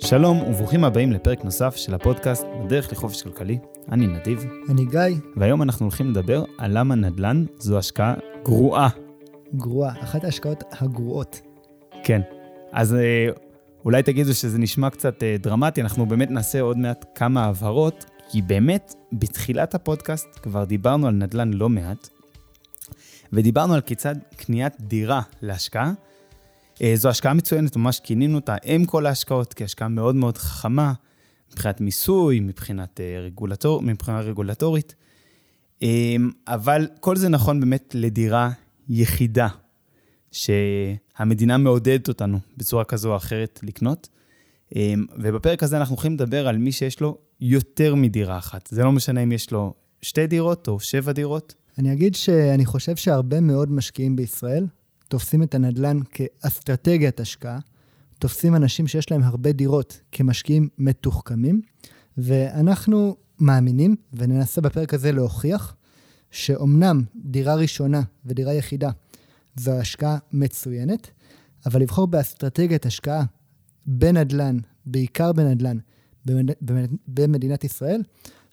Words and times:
שלום 0.00 0.42
וברוכים 0.42 0.84
הבאים 0.84 1.12
לפרק 1.12 1.44
נוסף 1.44 1.76
של 1.76 1.94
הפודקאסט 1.94 2.44
בדרך 2.64 2.92
לחופש 2.92 3.22
כלכלי. 3.22 3.58
אני 3.92 4.06
נדיב, 4.06 4.44
אני 4.68 4.84
גיא, 4.84 5.20
והיום 5.36 5.62
אנחנו 5.62 5.86
הולכים 5.86 6.10
לדבר 6.10 6.44
על 6.58 6.78
למה 6.78 6.94
נדל"ן 6.94 7.44
זו 7.58 7.78
השקעה 7.78 8.14
גרועה. 8.44 8.88
גרועה, 9.54 10.02
אחת 10.02 10.24
ההשקעות 10.24 10.64
הגרועות. 10.72 11.40
כן, 12.04 12.20
אז 12.72 12.94
אה, 12.94 13.28
אולי 13.84 14.02
תגידו 14.02 14.34
שזה 14.34 14.58
נשמע 14.58 14.90
קצת 14.90 15.22
אה, 15.22 15.36
דרמטי, 15.38 15.82
אנחנו 15.82 16.06
באמת 16.06 16.30
נעשה 16.30 16.60
עוד 16.60 16.78
מעט 16.78 17.04
כמה 17.14 17.44
הבהרות, 17.44 18.04
כי 18.30 18.42
באמת 18.42 18.94
בתחילת 19.12 19.74
הפודקאסט 19.74 20.28
כבר 20.42 20.64
דיברנו 20.64 21.06
על 21.06 21.14
נדל"ן 21.14 21.52
לא 21.52 21.68
מעט, 21.68 22.08
ודיברנו 23.32 23.74
על 23.74 23.80
כיצד 23.80 24.14
קניית 24.36 24.72
דירה 24.80 25.22
להשקעה 25.42 25.92
זו 26.94 27.08
השקעה 27.08 27.34
מצוינת, 27.34 27.76
ממש 27.76 28.00
כינינו 28.00 28.38
אותה 28.38 28.56
אם 28.64 28.84
כל 28.86 29.06
ההשקעות 29.06 29.54
כהשקעה 29.54 29.88
מאוד 29.88 30.14
מאוד 30.14 30.38
חכמה, 30.38 30.92
מבחינת 31.52 31.80
מיסוי, 31.80 32.40
מבחינת, 32.40 33.00
אה, 33.00 33.20
רגולטור, 33.20 33.82
מבחינה 33.82 34.20
רגולטורית. 34.20 34.94
אה, 35.82 36.16
אבל 36.48 36.86
כל 37.00 37.16
זה 37.16 37.28
נכון 37.28 37.60
באמת 37.60 37.94
לדירה 37.94 38.50
יחידה, 38.88 39.48
שהמדינה 40.32 41.58
מעודדת 41.58 42.08
אותנו 42.08 42.38
בצורה 42.56 42.84
כזו 42.84 43.10
או 43.10 43.16
אחרת 43.16 43.60
לקנות. 43.62 44.08
ובפרק 45.18 45.62
הזה 45.62 45.76
אנחנו 45.76 45.94
הולכים 45.94 46.14
לדבר 46.14 46.48
על 46.48 46.58
מי 46.58 46.72
שיש 46.72 47.00
לו 47.00 47.18
יותר 47.40 47.94
מדירה 47.94 48.38
אחת. 48.38 48.66
זה 48.66 48.82
לא 48.82 48.92
משנה 48.92 49.22
אם 49.22 49.32
יש 49.32 49.50
לו 49.50 49.74
שתי 50.02 50.26
דירות 50.26 50.68
או 50.68 50.80
שבע 50.80 51.12
דירות. 51.12 51.54
אני 51.78 51.92
אגיד 51.92 52.14
שאני 52.14 52.66
חושב 52.66 52.96
שהרבה 52.96 53.40
מאוד 53.40 53.72
משקיעים 53.72 54.16
בישראל 54.16 54.66
תופסים 55.10 55.42
את 55.42 55.54
הנדל"ן 55.54 55.98
כאסטרטגיית 56.10 57.20
השקעה, 57.20 57.58
תופסים 58.18 58.56
אנשים 58.56 58.86
שיש 58.86 59.10
להם 59.10 59.22
הרבה 59.22 59.52
דירות 59.52 60.00
כמשקיעים 60.12 60.68
מתוחכמים, 60.78 61.60
ואנחנו 62.18 63.16
מאמינים, 63.38 63.96
וננסה 64.12 64.60
בפרק 64.60 64.94
הזה 64.94 65.12
להוכיח, 65.12 65.76
שאומנם 66.30 67.02
דירה 67.16 67.54
ראשונה 67.54 68.02
ודירה 68.24 68.54
יחידה 68.54 68.90
זו 69.56 69.72
השקעה 69.72 70.18
מצוינת, 70.32 71.10
אבל 71.66 71.80
לבחור 71.80 72.06
באסטרטגיית 72.06 72.86
השקעה 72.86 73.24
בנדל"ן, 73.86 74.58
בעיקר 74.86 75.32
בנדל"ן, 75.32 75.78
במדינת 77.08 77.64
ישראל, 77.64 78.02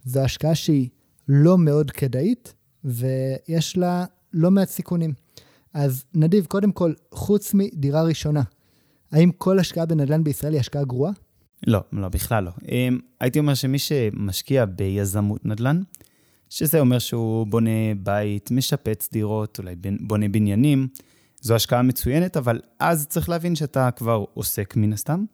זו 0.06 0.20
השקעה 0.20 0.56
שהיא 0.56 0.90
לא 1.28 1.58
מאוד 1.58 1.92
כדאית, 1.92 2.54
ויש 2.84 3.78
לה 3.78 4.06
לא 4.34 4.52
מעט 4.52 4.70
סיכונים. 4.70 5.27
אז 5.78 6.06
נדיב, 6.14 6.46
קודם 6.46 6.72
כל, 6.72 6.94
חוץ 7.12 7.54
מדירה 7.54 8.04
ראשונה, 8.04 8.44
האם 9.12 9.32
כל 9.32 9.60
השקעה 9.60 9.86
בנדל"ן 9.86 10.24
בישראל 10.24 10.54
היא 10.54 10.60
השקעה 10.60 10.84
גרועה? 10.84 11.12
לא, 11.68 11.84
לא, 11.94 12.10
בכלל 12.10 12.44
לא. 12.44 12.52
אמ, 12.72 13.00
הייתי 13.20 13.40
אומר 13.40 13.54
שמי 13.54 13.80
שמשקיע 13.80 14.66
ביזמות 14.66 15.46
נדל"ן, 15.46 15.82
שזה 16.50 16.80
אומר 16.80 17.00
שהוא 17.00 17.48
בונה 17.48 17.96
בית, 17.98 18.52
משפץ 18.52 19.10
דירות, 19.12 19.60
אולי 19.60 19.76
בונה 20.00 20.28
בניינים, 20.28 20.88
זו 21.42 21.56
השקעה 21.56 21.82
מצוינת, 21.82 22.38
אבל 22.38 22.60
אז 22.80 23.08
צריך 23.08 23.30
להבין 23.30 23.56
שאתה 23.56 23.92
כבר 23.92 24.26
עוסק 24.34 24.76
מן 24.76 24.94
הסתם, 24.94 25.26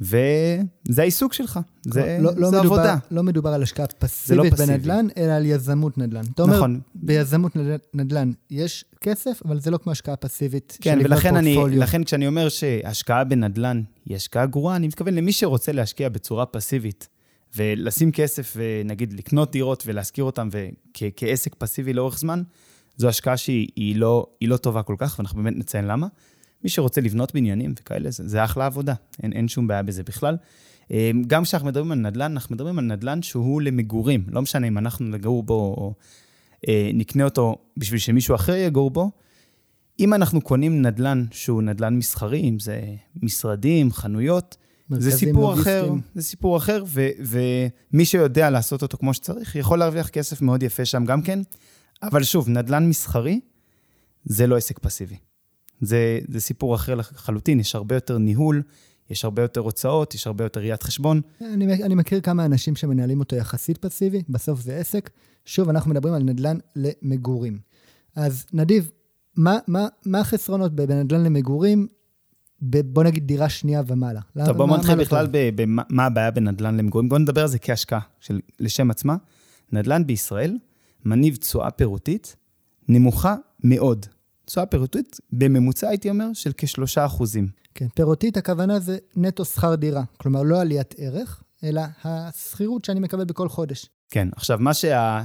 וזה 0.00 1.02
העיסוק 1.02 1.32
שלך, 1.32 1.60
זה, 1.86 2.18
לא, 2.20 2.30
לא 2.36 2.50
זה 2.50 2.60
מדובר, 2.60 2.74
עבודה. 2.74 2.96
לא 3.10 3.22
מדובר 3.22 3.50
על 3.50 3.62
השקעה 3.62 3.86
פסיבית 3.86 4.44
לא 4.44 4.50
פסיבי. 4.50 4.72
בנדל"ן, 4.72 5.06
אלא 5.16 5.32
על 5.32 5.46
יזמות 5.46 5.98
נדל"ן. 5.98 6.24
אתה 6.34 6.42
אומר, 6.42 6.56
נכון. 6.56 6.80
ביזמות 6.94 7.52
נדל"ן 7.94 8.32
יש 8.50 8.84
כסף, 9.00 9.40
אבל 9.44 9.60
זה 9.60 9.70
לא 9.70 9.78
כמו 9.78 9.92
השקעה 9.92 10.16
פסיבית 10.16 10.78
כן, 10.80 10.98
ולכן 11.04 11.36
אני, 11.36 11.56
לכן 11.70 12.04
כשאני 12.04 12.26
אומר 12.26 12.48
שהשקעה 12.48 13.24
בנדל"ן 13.24 13.82
היא 14.06 14.16
השקעה 14.16 14.46
גרועה, 14.46 14.76
אני 14.76 14.86
מתכוון 14.86 15.14
למי 15.14 15.32
שרוצה 15.32 15.72
להשקיע 15.72 16.08
בצורה 16.08 16.46
פסיבית, 16.46 17.08
ולשים 17.56 18.12
כסף 18.12 18.56
ונגיד 18.56 19.12
לקנות 19.12 19.52
דירות 19.52 19.82
ולהשכיר 19.86 20.24
אותן 20.24 20.48
כעסק 21.16 21.54
פסיבי 21.54 21.92
לאורך 21.92 22.18
זמן, 22.18 22.42
זו 22.96 23.08
השקעה 23.08 23.36
שהיא 23.36 23.96
לא, 23.96 24.26
לא 24.42 24.56
טובה 24.56 24.82
כל 24.82 24.94
כך, 24.98 25.18
ואנחנו 25.18 25.42
באמת 25.42 25.56
נציין 25.56 25.84
למה. 25.84 26.06
מי 26.64 26.70
שרוצה 26.70 27.00
לבנות 27.00 27.34
בניינים 27.34 27.74
וכאלה, 27.80 28.10
זה, 28.10 28.28
זה 28.28 28.44
אחלה 28.44 28.66
עבודה, 28.66 28.94
אין, 29.22 29.32
אין 29.32 29.48
שום 29.48 29.66
בעיה 29.66 29.82
בזה 29.82 30.02
בכלל. 30.02 30.36
אה, 30.90 31.10
גם 31.26 31.44
כשאנחנו 31.44 31.68
מדברים 31.68 31.92
על 31.92 31.98
נדל"ן, 31.98 32.32
אנחנו 32.32 32.54
מדברים 32.54 32.78
על 32.78 32.84
נדל"ן 32.84 33.22
שהוא 33.22 33.62
למגורים. 33.62 34.24
לא 34.28 34.42
משנה 34.42 34.68
אם 34.68 34.78
אנחנו 34.78 35.06
נגור 35.06 35.42
בו 35.42 35.54
או 35.54 35.94
אה, 36.68 36.90
נקנה 36.94 37.24
אותו 37.24 37.56
בשביל 37.76 38.00
שמישהו 38.00 38.34
אחר 38.34 38.54
יגור 38.54 38.90
בו. 38.90 39.10
אם 40.00 40.14
אנחנו 40.14 40.40
קונים 40.40 40.82
נדל"ן 40.82 41.24
שהוא 41.30 41.62
נדל"ן 41.62 41.96
מסחרי, 41.96 42.40
אם 42.40 42.58
זה 42.58 42.80
משרדים, 43.22 43.92
חנויות, 43.92 44.56
זה 44.90 45.10
סיפור 45.10 45.50
לוגיסטים. 45.50 45.72
אחר, 45.72 45.92
זה 46.14 46.22
סיפור 46.22 46.56
אחר, 46.56 46.84
ו, 46.86 47.08
ומי 47.20 48.04
שיודע 48.04 48.50
לעשות 48.50 48.82
אותו 48.82 48.98
כמו 48.98 49.14
שצריך, 49.14 49.56
יכול 49.56 49.78
להרוויח 49.78 50.08
כסף 50.08 50.42
מאוד 50.42 50.62
יפה 50.62 50.84
שם 50.84 51.04
גם 51.04 51.22
כן. 51.22 51.38
אבל 52.02 52.22
שוב, 52.22 52.48
נדל"ן 52.48 52.88
מסחרי 52.88 53.40
זה 54.24 54.46
לא 54.46 54.56
עסק 54.56 54.78
פסיבי. 54.78 55.16
זה, 55.80 56.18
זה 56.28 56.40
סיפור 56.40 56.74
אחר 56.74 56.94
לחלוטין, 56.94 57.60
יש 57.60 57.74
הרבה 57.74 57.94
יותר 57.94 58.18
ניהול, 58.18 58.62
יש 59.10 59.24
הרבה 59.24 59.42
יותר 59.42 59.60
הוצאות, 59.60 60.14
יש 60.14 60.26
הרבה 60.26 60.44
יותר 60.44 60.60
ראיית 60.60 60.82
חשבון. 60.82 61.20
אני, 61.40 61.82
אני 61.84 61.94
מכיר 61.94 62.20
כמה 62.20 62.44
אנשים 62.44 62.76
שמנהלים 62.76 63.20
אותו 63.20 63.36
יחסית 63.36 63.78
פסיבי, 63.78 64.22
בסוף 64.28 64.60
זה 64.60 64.76
עסק. 64.76 65.10
שוב, 65.44 65.68
אנחנו 65.68 65.90
מדברים 65.90 66.14
על 66.14 66.22
נדל"ן 66.22 66.58
למגורים. 66.76 67.58
אז 68.16 68.46
נדיב, 68.52 68.90
מה, 69.36 69.58
מה, 69.66 69.86
מה 70.06 70.20
החסרונות 70.20 70.74
בנדל"ן 70.74 71.24
למגורים, 71.24 71.86
בוא 72.62 73.04
נגיד 73.04 73.26
דירה 73.26 73.48
שנייה 73.48 73.82
ומעלה? 73.86 74.20
טוב, 74.46 74.56
בוא 74.56 74.76
נתחיל 74.76 74.94
בכלל 74.94 75.26
במה 75.32 76.06
הבעיה 76.06 76.30
בנדל"ן 76.30 76.76
למגורים. 76.76 77.08
בוא 77.08 77.18
נדבר 77.18 77.42
על 77.42 77.48
זה 77.48 77.58
כהשקעה, 77.58 78.00
של, 78.20 78.40
לשם 78.60 78.90
עצמה. 78.90 79.16
נדל"ן 79.72 80.06
בישראל 80.06 80.58
מניב 81.04 81.36
תשואה 81.36 81.70
פירותית 81.70 82.36
נמוכה 82.88 83.34
מאוד. 83.64 84.06
תשואה 84.48 84.66
פירותית, 84.66 85.16
בממוצע 85.32 85.88
הייתי 85.88 86.10
אומר, 86.10 86.26
של 86.32 86.52
כשלושה 86.56 87.06
אחוזים. 87.06 87.48
כן, 87.74 87.88
פירותית 87.94 88.36
הכוונה 88.36 88.80
זה 88.80 88.98
נטו 89.16 89.44
שכר 89.44 89.74
דירה. 89.74 90.02
כלומר, 90.16 90.42
לא 90.42 90.60
עליית 90.60 90.94
ערך, 90.98 91.42
אלא 91.64 91.82
השכירות 92.04 92.84
שאני 92.84 93.00
מקבל 93.00 93.24
בכל 93.24 93.48
חודש. 93.48 93.86
כן, 94.10 94.28
עכשיו, 94.36 94.58
מה 94.60 94.74
שה... 94.74 95.22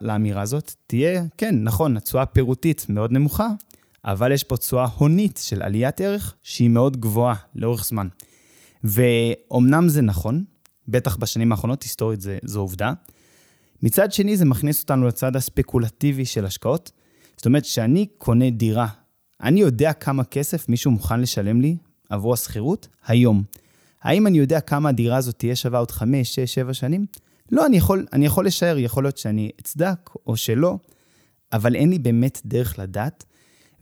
לאמירה 0.00 0.42
הזאת 0.42 0.74
תהיה, 0.86 1.24
כן, 1.36 1.54
נכון, 1.62 1.96
התשואה 1.96 2.22
הפירותית 2.22 2.86
מאוד 2.88 3.12
נמוכה, 3.12 3.48
אבל 4.04 4.32
יש 4.32 4.44
פה 4.44 4.56
תשואה 4.56 4.86
הונית 4.96 5.40
של 5.42 5.62
עליית 5.62 6.00
ערך 6.00 6.34
שהיא 6.42 6.70
מאוד 6.70 6.96
גבוהה 6.96 7.34
לאורך 7.54 7.84
זמן. 7.84 8.08
ואומנם 8.84 9.88
זה 9.88 10.02
נכון, 10.02 10.44
בטח 10.88 11.16
בשנים 11.16 11.52
האחרונות, 11.52 11.82
היסטורית 11.82 12.20
זה, 12.20 12.38
זו 12.44 12.60
עובדה. 12.60 12.92
מצד 13.82 14.12
שני, 14.12 14.36
זה 14.36 14.44
מכניס 14.44 14.82
אותנו 14.82 15.06
לצד 15.06 15.36
הספקולטיבי 15.36 16.24
של 16.24 16.46
השקעות. 16.46 16.90
זאת 17.36 17.46
אומרת, 17.46 17.62
כשאני 17.62 18.06
קונה 18.18 18.50
דירה, 18.50 18.86
אני 19.42 19.60
יודע 19.60 19.92
כמה 19.92 20.24
כסף 20.24 20.68
מישהו 20.68 20.90
מוכן 20.90 21.20
לשלם 21.20 21.60
לי 21.60 21.76
עבור 22.10 22.34
השכירות 22.34 22.88
היום. 23.06 23.42
האם 24.02 24.26
אני 24.26 24.38
יודע 24.38 24.60
כמה 24.60 24.88
הדירה 24.88 25.16
הזאת 25.16 25.38
תהיה 25.38 25.56
שווה 25.56 25.78
עוד 25.78 25.90
5, 25.90 26.34
6, 26.34 26.54
7 26.54 26.74
שנים? 26.74 27.06
לא, 27.52 27.66
אני 27.66 27.76
יכול, 27.76 28.06
אני 28.12 28.26
יכול 28.26 28.46
לשער, 28.46 28.78
יכול 28.78 29.04
להיות 29.04 29.18
שאני 29.18 29.50
אצדק 29.60 30.10
או 30.26 30.36
שלא, 30.36 30.78
אבל 31.52 31.74
אין 31.74 31.90
לי 31.90 31.98
באמת 31.98 32.40
דרך 32.44 32.78
לדעת. 32.78 33.24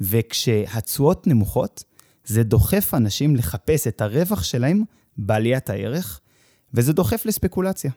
וכשהתשואות 0.00 1.26
נמוכות, 1.26 1.84
זה 2.24 2.42
דוחף 2.42 2.94
אנשים 2.94 3.36
לחפש 3.36 3.86
את 3.86 4.00
הרווח 4.00 4.42
שלהם 4.42 4.82
בעליית 5.16 5.70
הערך, 5.70 6.20
וזה 6.74 6.92
דוחף 6.92 7.26
לספקולציה. 7.26 7.90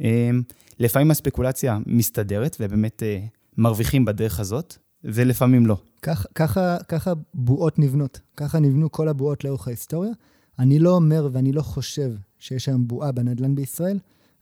אמ, 0.00 0.42
לפעמים 0.78 1.10
הספקולציה 1.10 1.78
מסתדרת, 1.86 2.56
ובאמת 2.60 3.02
אה, 3.02 3.18
מרוויחים 3.56 4.04
בדרך 4.04 4.40
הזאת, 4.40 4.76
ולפעמים 5.04 5.66
לא. 5.66 5.76
כך, 6.02 6.26
ככה, 6.34 6.76
ככה 6.88 7.12
בועות 7.34 7.78
נבנות. 7.78 8.20
ככה 8.36 8.58
נבנו 8.58 8.92
כל 8.92 9.08
הבועות 9.08 9.44
לאורך 9.44 9.68
ההיסטוריה. 9.68 10.12
אני 10.58 10.78
לא 10.78 10.90
אומר 10.90 11.28
ואני 11.32 11.52
לא 11.52 11.62
חושב 11.62 12.12
שיש 12.38 12.68
היום 12.68 12.88
בועה 12.88 13.12
בנדל"ן 13.12 13.54
בישראל, 13.54 13.98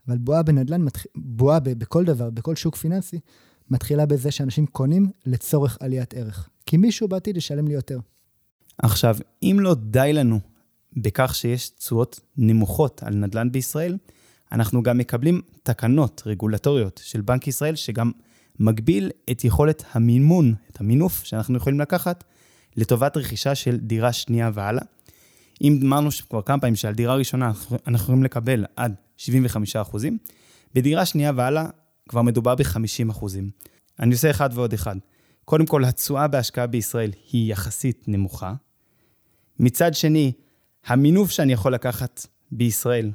אבל 0.07 0.17
בועה 0.17 0.43
בנדל"ן, 0.43 0.85
בועה 1.15 1.59
בכל 1.59 2.05
דבר, 2.05 2.29
בכל 2.29 2.55
שוק 2.55 2.75
פיננסי, 2.75 3.19
מתחילה 3.69 4.05
בזה 4.05 4.31
שאנשים 4.31 4.65
קונים 4.65 5.11
לצורך 5.25 5.77
עליית 5.79 6.13
ערך. 6.13 6.49
כי 6.65 6.77
מישהו 6.77 7.07
בעתיד 7.07 7.37
ישלם 7.37 7.67
לי 7.67 7.73
יותר. 7.73 7.99
עכשיו, 8.77 9.17
אם 9.43 9.57
לא 9.61 9.75
די 9.75 10.13
לנו 10.13 10.39
בכך 10.97 11.35
שיש 11.35 11.69
תשואות 11.69 12.19
נמוכות 12.37 13.03
על 13.03 13.15
נדל"ן 13.15 13.51
בישראל, 13.51 13.97
אנחנו 14.51 14.83
גם 14.83 14.97
מקבלים 14.97 15.41
תקנות 15.63 16.23
רגולטוריות 16.25 17.01
של 17.03 17.21
בנק 17.21 17.47
ישראל, 17.47 17.75
שגם 17.75 18.11
מגביל 18.59 19.11
את 19.31 19.43
יכולת 19.43 19.83
המימון, 19.91 20.53
את 20.71 20.81
המינוף 20.81 21.23
שאנחנו 21.23 21.57
יכולים 21.57 21.79
לקחת 21.79 22.23
לטובת 22.77 23.17
רכישה 23.17 23.55
של 23.55 23.77
דירה 23.77 24.13
שנייה 24.13 24.49
והלאה. 24.53 24.83
אם 25.61 25.79
אמרנו 25.83 26.09
כבר 26.29 26.41
כמה 26.41 26.59
פעמים 26.59 26.75
שעל 26.75 26.93
דירה 26.93 27.15
ראשונה 27.15 27.51
אנחנו 27.87 28.03
יכולים 28.03 28.23
לקבל 28.23 28.65
עד 28.75 28.95
75 29.17 29.75
אחוזים, 29.75 30.17
בדירה 30.73 31.05
שנייה 31.05 31.31
והלאה 31.35 31.65
כבר 32.09 32.21
מדובר 32.21 32.55
ב-50 32.55 33.11
אחוזים. 33.11 33.49
אני 33.99 34.13
עושה 34.13 34.31
אחד 34.31 34.49
ועוד 34.53 34.73
אחד. 34.73 34.95
קודם 35.45 35.65
כל, 35.65 35.85
התשואה 35.85 36.27
בהשקעה 36.27 36.67
בישראל 36.67 37.11
היא 37.31 37.51
יחסית 37.51 38.03
נמוכה. 38.07 38.53
מצד 39.59 39.93
שני, 39.93 40.31
המינוף 40.85 41.31
שאני 41.31 41.53
יכול 41.53 41.73
לקחת 41.73 42.27
בישראל 42.51 43.11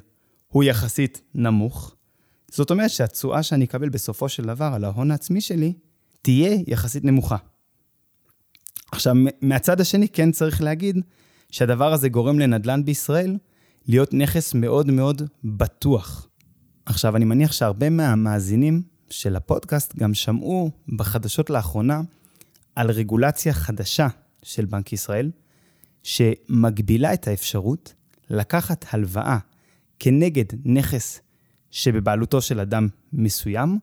הוא 0.47 0.63
יחסית 0.63 1.21
נמוך. 1.35 1.95
זאת 2.55 2.71
אומרת 2.71 2.89
שהתשואה 2.89 3.43
שאני 3.43 3.65
אקבל 3.65 3.89
בסופו 3.89 4.29
של 4.29 4.43
דבר 4.45 4.71
על 4.75 4.83
ההון 4.83 5.11
העצמי 5.11 5.41
שלי 5.41 5.73
תהיה 6.21 6.57
יחסית 6.67 7.03
נמוכה. 7.03 7.37
עכשיו, 8.91 9.15
מהצד 9.41 9.81
השני 9.81 10.07
כן 10.07 10.31
צריך 10.31 10.61
להגיד 10.61 10.99
שהדבר 11.51 11.93
הזה 11.93 12.09
גורם 12.09 12.39
לנדל"ן 12.39 12.85
בישראל 12.85 13.37
להיות 13.87 14.13
נכס 14.13 14.53
מאוד 14.53 14.91
מאוד 14.91 15.21
בטוח. 15.43 16.27
עכשיו, 16.85 17.15
אני 17.15 17.25
מניח 17.25 17.51
שהרבה 17.51 17.89
מהמאזינים 17.89 18.81
של 19.09 19.35
הפודקאסט 19.35 19.95
גם 19.95 20.13
שמעו 20.13 20.71
בחדשות 20.95 21.49
לאחרונה 21.49 22.01
על 22.75 22.91
רגולציה 22.91 23.53
חדשה 23.53 24.07
של 24.43 24.65
בנק 24.65 24.93
ישראל, 24.93 25.31
שמגבילה 26.03 27.13
את 27.13 27.27
האפשרות 27.27 27.93
לקחת 28.29 28.85
הלוואה 28.91 29.37
כנגד 29.99 30.45
נכס 30.65 31.22
שבבעלותו 31.73 32.41
של 32.41 32.59
אדם 32.59 32.87
מסוים, 33.13 33.79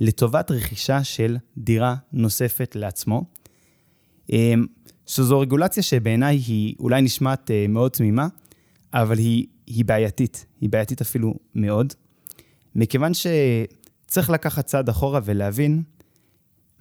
לטובת 0.00 0.50
רכישה 0.50 1.04
של 1.04 1.36
דירה 1.58 1.96
נוספת 2.12 2.76
לעצמו. 2.76 3.24
אמ, 4.30 4.66
שזו 5.06 5.40
רגולציה 5.40 5.82
שבעיניי 5.82 6.36
היא 6.36 6.74
אולי 6.78 7.02
נשמעת 7.02 7.50
אה, 7.50 7.66
מאוד 7.68 7.90
תמימה, 7.90 8.28
אבל 8.94 9.18
היא, 9.18 9.46
היא 9.66 9.84
בעייתית, 9.84 10.46
היא 10.60 10.70
בעייתית 10.70 11.00
אפילו 11.00 11.34
מאוד, 11.54 11.92
מכיוון 12.74 13.12
שצריך 13.14 14.30
לקחת 14.30 14.66
צעד 14.66 14.88
אחורה 14.88 15.20
ולהבין 15.24 15.82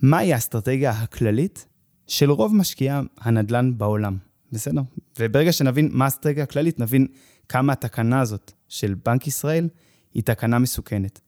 מהי 0.01 0.33
האסטרטגיה 0.33 0.91
הכללית 0.91 1.65
של 2.07 2.31
רוב 2.31 2.55
משקיעי 2.55 2.97
הנדל"ן 3.19 3.77
בעולם, 3.77 4.17
בסדר? 4.51 4.81
וברגע 5.19 5.51
שנבין 5.51 5.89
מה 5.91 6.05
האסטרטגיה 6.05 6.43
הכללית, 6.43 6.79
נבין 6.79 7.07
כמה 7.49 7.73
התקנה 7.73 8.21
הזאת 8.21 8.51
של 8.67 8.95
בנק 9.05 9.27
ישראל 9.27 9.67
היא 10.13 10.23
תקנה 10.23 10.59
מסוכנת. 10.59 11.19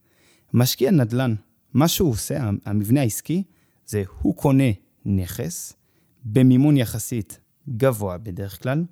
משקיע 0.52 0.90
נדל"ן, 0.90 1.34
מה 1.74 1.88
שהוא 1.88 2.10
עושה, 2.10 2.50
המבנה 2.64 3.00
העסקי, 3.00 3.42
זה 3.86 4.02
הוא 4.20 4.36
קונה 4.36 4.70
נכס 5.04 5.72
במימון 6.24 6.76
יחסית 6.76 7.38
גבוה 7.68 8.18
בדרך 8.18 8.62
כלל, 8.62 8.84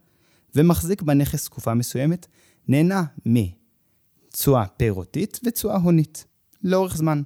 ומחזיק 0.55 1.03
בנכס 1.03 1.45
תקופה 1.45 1.75
מסוימת, 1.75 2.27
נהנה 2.69 3.05
מתשואה 3.27 4.67
פירותית 4.67 5.41
ותשואה 5.45 5.77
הונית, 5.77 6.25
לאורך 6.63 6.97
זמן. 6.97 7.23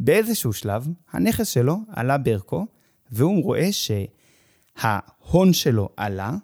באיזשהו 0.00 0.52
שלב, 0.52 0.88
הנכס 1.10 1.48
שלו 1.48 1.78
עלה 1.88 2.18
בערכו, 2.18 2.66
והוא 3.10 3.44
רואה 3.44 3.68
שההון 3.72 5.52
שלו 5.52 5.88
עלה, 5.96 6.36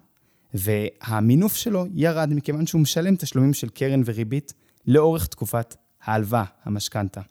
והמינוף 0.53 1.55
שלו 1.55 1.85
ירד 1.93 2.29
מכיוון 2.33 2.67
שהוא 2.67 2.81
משלם 2.81 3.15
תשלומים 3.15 3.53
של 3.53 3.69
קרן 3.69 4.01
וריבית 4.05 4.53
לאורך 4.87 5.27
תקופת 5.27 5.75
ההלוואה, 6.03 6.43
המשכנתה. 6.63 7.21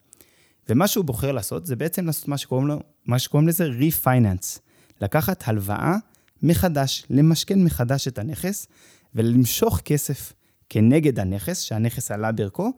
ומה 0.68 0.88
שהוא 0.88 1.04
בוחר 1.04 1.32
לעשות 1.32 1.66
זה 1.66 1.76
בעצם 1.76 2.06
לעשות 2.06 2.28
מה 2.28 2.38
שקוראים, 2.38 2.66
לו, 2.66 2.80
מה 3.06 3.18
שקוראים 3.18 3.48
לזה 3.48 3.64
refinance. 3.64 4.58
לקחת 5.00 5.42
הלוואה 5.46 5.96
מחדש, 6.42 7.06
למשכן 7.10 7.64
מחדש 7.64 8.08
את 8.08 8.18
הנכס 8.18 8.66
ולמשוך 9.14 9.80
כסף 9.84 10.32
כנגד 10.68 11.18
הנכס, 11.18 11.60
שהנכס 11.60 12.10
עלה 12.10 12.32
בערכו, 12.32 12.72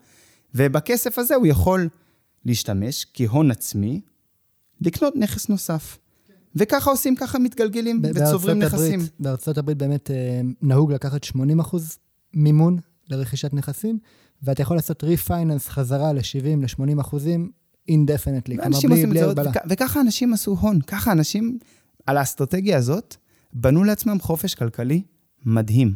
ובכסף 0.54 1.18
הזה 1.18 1.34
הוא 1.34 1.46
יכול 1.46 1.88
להשתמש 2.44 3.06
כהון 3.14 3.50
עצמי 3.50 4.00
לקנות 4.80 5.16
נכס 5.16 5.48
נוסף. 5.48 5.98
וככה 6.56 6.90
עושים, 6.90 7.16
ככה 7.16 7.38
מתגלגלים 7.38 8.02
וצוברים 8.02 8.58
נכסים. 8.62 9.00
הברית, 9.00 9.12
בארצות 9.20 9.58
הברית 9.58 9.78
באמת 9.78 10.10
אה, 10.10 10.40
נהוג 10.62 10.92
לקחת 10.92 11.24
80 11.24 11.60
אחוז 11.60 11.98
מימון 12.34 12.78
לרכישת 13.08 13.54
נכסים, 13.54 13.98
ואתה 14.42 14.62
יכול 14.62 14.76
לעשות 14.76 15.04
refinance 15.04 15.68
חזרה 15.68 16.12
ל-70, 16.12 16.60
ל-80 16.60 17.00
אחוזים, 17.00 17.50
אינדפנטלי, 17.88 18.56
כלומר 18.58 18.78
בלי, 18.88 19.06
בלי 19.06 19.22
הגבלה. 19.22 19.52
וככה 19.70 20.00
אנשים 20.00 20.32
עשו 20.32 20.56
הון, 20.60 20.80
ככה 20.80 21.12
אנשים 21.12 21.58
על 22.06 22.16
האסטרטגיה 22.16 22.76
הזאת 22.76 23.16
בנו 23.52 23.84
לעצמם 23.84 24.20
חופש 24.20 24.54
כלכלי 24.54 25.02
מדהים. 25.44 25.94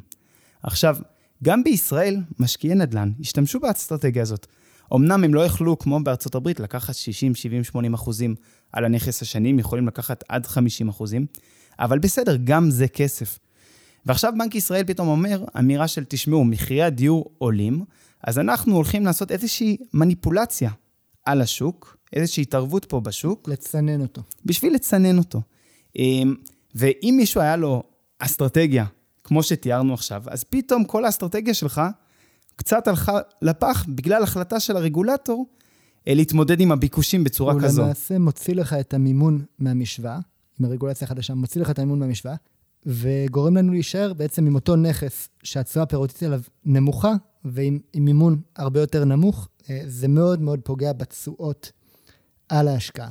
עכשיו, 0.62 0.96
גם 1.44 1.64
בישראל, 1.64 2.16
משקיעי 2.38 2.74
נדל"ן 2.74 3.12
השתמשו 3.20 3.60
באסטרטגיה 3.60 4.22
הזאת. 4.22 4.46
אמנם 4.94 5.24
הם 5.24 5.34
לא 5.34 5.40
יכלו, 5.40 5.78
כמו 5.78 6.00
בארצות 6.00 6.34
הברית, 6.34 6.60
לקחת 6.60 6.94
60, 6.94 7.34
70, 7.34 7.64
80 7.64 7.94
אחוזים 7.94 8.34
על 8.72 8.84
הנכס 8.84 9.22
השני, 9.22 9.50
הם 9.50 9.58
יכולים 9.58 9.86
לקחת 9.86 10.24
עד 10.28 10.46
50 10.46 10.88
אחוזים, 10.88 11.26
אבל 11.78 11.98
בסדר, 11.98 12.36
גם 12.44 12.70
זה 12.70 12.88
כסף. 12.88 13.38
ועכשיו 14.06 14.32
בנק 14.38 14.54
ישראל 14.54 14.84
פתאום 14.84 15.08
אומר, 15.08 15.44
אמירה 15.58 15.88
של, 15.88 16.04
תשמעו, 16.08 16.44
מחירי 16.44 16.82
הדיור 16.82 17.30
עולים, 17.38 17.84
אז 18.24 18.38
אנחנו 18.38 18.74
הולכים 18.74 19.04
לעשות 19.04 19.32
איזושהי 19.32 19.76
מניפולציה 19.94 20.70
על 21.24 21.40
השוק, 21.40 21.96
איזושהי 22.12 22.42
התערבות 22.42 22.84
פה 22.84 23.00
בשוק. 23.00 23.48
לצנן 23.48 24.00
אותו. 24.00 24.22
בשביל 24.44 24.74
לצנן 24.74 25.18
אותו. 25.18 25.42
אמ, 25.96 26.34
ואם 26.74 27.14
מישהו 27.16 27.40
היה 27.40 27.56
לו 27.56 27.82
אסטרטגיה, 28.18 28.84
כמו 29.24 29.42
שתיארנו 29.42 29.94
עכשיו, 29.94 30.22
אז 30.26 30.44
פתאום 30.44 30.84
כל 30.84 31.04
האסטרטגיה 31.04 31.54
שלך 31.54 31.80
קצת 32.56 32.88
הלכה 32.88 33.18
לפח 33.42 33.86
בגלל 33.88 34.22
החלטה 34.22 34.60
של 34.60 34.76
הרגולטור 34.76 35.46
אה, 36.08 36.14
להתמודד 36.14 36.60
עם 36.60 36.72
הביקושים 36.72 37.24
בצורה 37.24 37.52
הוא 37.52 37.62
כזו. 37.62 37.80
הוא 37.80 37.86
למעשה 37.86 38.18
מוציא 38.18 38.54
לך 38.54 38.72
את 38.72 38.94
המימון 38.94 39.44
מהמשוואה, 39.58 40.18
עם 40.60 40.66
הרגולציה 40.66 41.04
החדשה, 41.04 41.34
מוציא 41.34 41.60
לך 41.60 41.70
את 41.70 41.78
המימון 41.78 41.98
מהמשוואה, 41.98 42.34
וגורם 42.86 43.56
לנו 43.56 43.72
להישאר 43.72 44.12
בעצם 44.12 44.46
עם 44.46 44.54
אותו 44.54 44.76
נכס 44.76 45.28
שהתשואה 45.42 45.82
הפירותית 45.82 46.22
עליו 46.22 46.40
נמוכה, 46.64 47.12
ועם 47.44 47.78
מימון 47.96 48.40
הרבה 48.56 48.80
יותר 48.80 49.04
נמוך, 49.04 49.48
אה, 49.70 49.80
זה 49.86 50.08
מאוד 50.08 50.40
מאוד 50.40 50.60
פוגע 50.64 50.92
בתשואות 50.92 51.72
על 52.48 52.68
ההשקעה. 52.68 53.10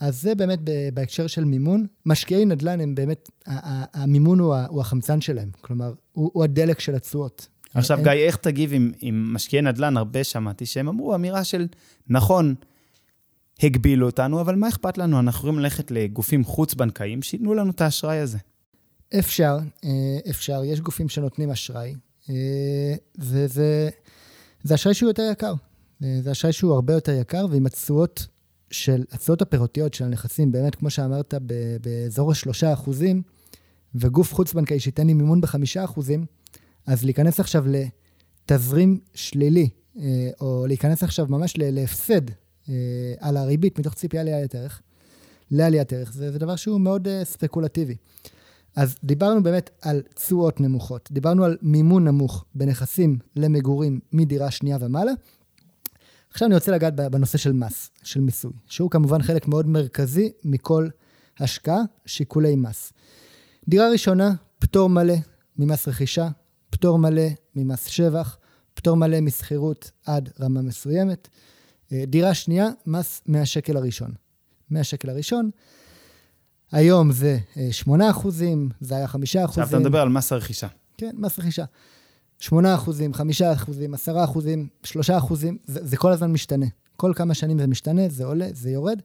אז 0.00 0.22
זה 0.22 0.34
באמת 0.34 0.58
בהקשר 0.94 1.26
של 1.26 1.44
מימון. 1.44 1.86
משקיעי 2.06 2.44
נדל"ן 2.44 2.80
הם 2.80 2.94
באמת, 2.94 3.30
המימון 3.94 4.40
הוא 4.40 4.80
החמצן 4.80 5.20
שלהם, 5.20 5.50
כלומר, 5.60 5.92
הוא, 6.12 6.30
הוא 6.34 6.44
הדלק 6.44 6.80
של 6.80 6.94
התשואות. 6.94 7.48
עכשיו, 7.74 7.98
גיא, 8.02 8.12
איך 8.12 8.36
תגיב 8.36 8.72
עם, 8.72 8.92
עם 9.00 9.34
משקיעי 9.34 9.62
נדל"ן? 9.62 9.96
הרבה 9.96 10.24
שמעתי 10.24 10.66
שהם 10.66 10.88
אמרו 10.88 11.14
אמירה 11.14 11.44
של, 11.44 11.66
נכון, 12.08 12.54
הגבילו 13.62 14.06
אותנו, 14.06 14.40
אבל 14.40 14.54
מה 14.54 14.68
אכפת 14.68 14.98
לנו? 14.98 15.20
אנחנו 15.20 15.38
יכולים 15.38 15.58
ללכת 15.58 15.90
לגופים 15.90 16.44
חוץ-בנקאיים 16.44 17.22
שייתנו 17.22 17.54
לנו 17.54 17.70
את 17.70 17.80
האשראי 17.80 18.18
הזה. 18.18 18.38
אפשר, 19.18 19.58
אה, 19.84 20.18
אפשר. 20.30 20.64
יש 20.64 20.80
גופים 20.80 21.08
שנותנים 21.08 21.50
אשראי, 21.50 21.94
וזה 23.18 23.90
זה 24.62 24.74
אשראי 24.74 24.94
שהוא 24.94 25.10
יותר 25.10 25.28
יקר. 25.32 25.54
אה, 26.04 26.18
זה 26.22 26.32
אשראי 26.32 26.52
שהוא 26.52 26.72
הרבה 26.74 26.92
יותר 26.92 27.12
יקר, 27.12 27.46
ועם 27.50 27.66
התשואות 27.66 28.26
של, 28.70 29.04
התשואות 29.12 29.42
הפירותיות 29.42 29.94
של 29.94 30.04
הנכסים, 30.04 30.52
באמת, 30.52 30.74
כמו 30.74 30.90
שאמרת, 30.90 31.34
באזור 31.82 32.30
ה-3 32.30 32.72
אחוזים, 32.72 33.22
וגוף 33.94 34.34
חוץ-בנקאי 34.34 34.80
שייתן 34.80 35.06
לי 35.06 35.14
מימון 35.14 35.40
ב-5 35.40 35.84
אחוזים, 35.84 36.26
אז 36.86 37.04
להיכנס 37.04 37.40
עכשיו 37.40 37.64
לתזרים 37.68 39.00
שלילי, 39.14 39.68
אה, 39.98 40.30
או 40.40 40.64
להיכנס 40.66 41.02
עכשיו 41.02 41.26
ממש 41.28 41.54
להפסד 41.56 42.30
אה, 42.68 42.74
על 43.20 43.36
הריבית 43.36 43.78
מתוך 43.78 43.94
ציפייה 43.94 44.24
לעליית 44.24 44.54
ערך, 44.54 44.82
לעליית 45.50 45.92
ערך, 45.92 46.12
זה, 46.12 46.32
זה 46.32 46.38
דבר 46.38 46.56
שהוא 46.56 46.80
מאוד 46.80 47.08
ספקולטיבי. 47.24 47.96
אז 48.76 48.96
דיברנו 49.04 49.42
באמת 49.42 49.70
על 49.82 50.02
תשואות 50.14 50.60
נמוכות, 50.60 51.08
דיברנו 51.12 51.44
על 51.44 51.56
מימון 51.62 52.04
נמוך 52.04 52.44
בנכסים 52.54 53.18
למגורים 53.36 54.00
מדירה 54.12 54.50
שנייה 54.50 54.76
ומעלה. 54.80 55.12
עכשיו 56.30 56.46
אני 56.46 56.54
רוצה 56.54 56.72
לגעת 56.72 56.94
בנושא 56.96 57.38
של 57.38 57.52
מס, 57.52 57.90
של 58.02 58.20
מיסוי, 58.20 58.52
שהוא 58.66 58.90
כמובן 58.90 59.22
חלק 59.22 59.48
מאוד 59.48 59.66
מרכזי 59.66 60.32
מכל 60.44 60.88
השקעה, 61.38 61.80
שיקולי 62.06 62.56
מס. 62.56 62.92
דירה 63.68 63.90
ראשונה, 63.90 64.34
פטור 64.58 64.88
מלא 64.88 65.14
ממס 65.58 65.88
רכישה, 65.88 66.28
פטור 66.70 66.98
מלא 66.98 67.26
ממס 67.54 67.86
שבח, 67.86 68.38
פטור 68.74 68.96
מלא 68.96 69.20
משכירות 69.20 69.90
עד 70.06 70.30
רמה 70.40 70.62
מסוימת. 70.62 71.28
אה, 71.92 72.04
דירה 72.06 72.34
שנייה, 72.34 72.68
מס 72.86 73.22
מהשקל 73.26 73.76
הראשון. 73.76 74.10
מהשקל 74.70 75.10
הראשון. 75.10 75.50
היום 76.72 77.12
זה 77.12 77.38
8 77.70 78.04
אה, 78.04 78.10
אחוזים, 78.10 78.68
זה 78.80 78.96
היה 78.96 79.08
5 79.08 79.36
אחוזים. 79.36 79.62
עכשיו 79.62 79.78
אתה 79.78 79.88
מדבר 79.88 80.00
על 80.00 80.08
מס 80.08 80.32
הרכישה. 80.32 80.68
כן, 80.98 81.10
מס 81.14 81.38
רכישה. 81.38 81.64
8 82.38 82.74
אחוזים, 82.74 83.14
5 83.14 83.42
אחוזים, 83.42 83.94
10 83.94 84.24
אחוזים, 84.24 84.68
3 84.82 85.10
אחוזים, 85.10 85.58
זה, 85.64 85.80
זה 85.82 85.96
כל 85.96 86.12
הזמן 86.12 86.32
משתנה. 86.32 86.66
כל 86.96 87.12
כמה 87.16 87.34
שנים 87.34 87.58
זה 87.58 87.66
משתנה, 87.66 88.08
זה 88.08 88.24
עולה, 88.24 88.48
זה 88.52 88.70
יורד. 88.70 89.00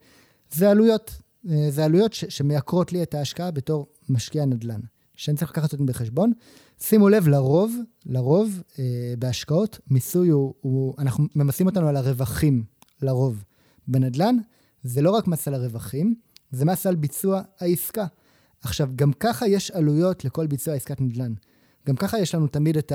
זה 0.51 0.72
עלויות, 0.72 1.22
אה, 1.50 1.68
זה 1.70 1.86
עלויות 1.86 2.13
ש, 2.13 2.25
שמייקרות 2.30 2.94
לי 2.94 3.03
את 3.03 3.13
ההשקעה 3.13 3.51
בתור 3.51 3.88
משקיע 4.10 4.46
נדל"ן, 4.46 4.80
שאני 5.15 5.38
צריך 5.38 5.51
לקחת 5.51 5.74
אותן 5.74 5.86
בחשבון. 5.86 6.32
שימו 6.80 7.10
לב, 7.10 7.27
לרוב, 7.27 7.75
לרוב, 8.06 8.62
אה, 8.80 9.13
בהשקעות, 9.20 9.80
מיסוי 9.88 10.30
הוא, 10.30 10.53
הוא, 10.62 10.94
אנחנו 11.00 11.25
ממסים 11.36 11.68
אותנו 11.68 11.88
על 11.88 11.96
הרווחים, 11.96 12.63
לרוב. 13.01 13.44
בנדל"ן, 13.88 14.36
זה 14.84 15.01
לא 15.01 15.12
רק 15.12 15.27
מס 15.27 15.48
על 15.48 15.53
הרווחים, 15.53 16.15
זה 16.51 16.65
מס 16.65 16.86
על 16.86 16.96
ביצוע 16.96 17.41
העסקה. 17.60 18.05
עכשיו, 18.62 18.89
גם 18.96 19.13
ככה 19.13 19.48
יש 19.48 19.72
עלויות 19.72 20.25
לכל 20.25 20.48
ביצוע 20.48 20.74
עסקת 20.74 21.01
נדל"ן. 21.01 21.34
גם 21.88 21.96
ככה 21.96 22.20
יש 22.20 22.36
לנו 22.36 22.48
תמיד 22.48 22.77
את 22.77 22.91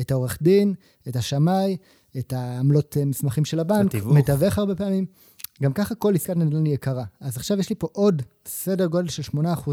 את 0.00 0.10
העורך 0.10 0.38
דין, 0.42 0.74
את 1.08 1.16
השמאי, 1.16 1.76
את 2.18 2.32
העמלות 2.32 2.96
אה, 2.96 3.04
מסמכים 3.04 3.44
של 3.44 3.60
הבנק, 3.60 3.86
התיווך. 3.86 4.16
מתווך 4.16 4.58
הרבה 4.58 4.74
פעמים. 4.74 5.06
גם 5.62 5.72
ככה 5.72 5.94
כל 5.94 6.14
עסקת 6.14 6.36
נדל"ן 6.36 6.64
היא 6.64 6.74
יקרה. 6.74 7.04
אז 7.20 7.36
עכשיו 7.36 7.58
יש 7.60 7.70
לי 7.70 7.76
פה 7.78 7.88
עוד 7.92 8.22
סדר 8.46 8.86
גודל 8.86 9.08
של 9.08 9.22
8% 9.22 9.70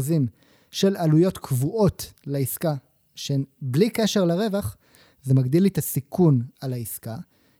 של 0.70 0.96
עלויות 0.96 1.38
קבועות 1.38 2.12
לעסקה, 2.26 2.74
שהן 3.14 3.44
בלי 3.62 3.90
קשר 3.90 4.24
לרווח, 4.24 4.76
זה 5.22 5.34
מגדיל 5.34 5.62
לי 5.62 5.68
את 5.68 5.78
הסיכון 5.78 6.42
על 6.60 6.72
העסקה. 6.72 7.16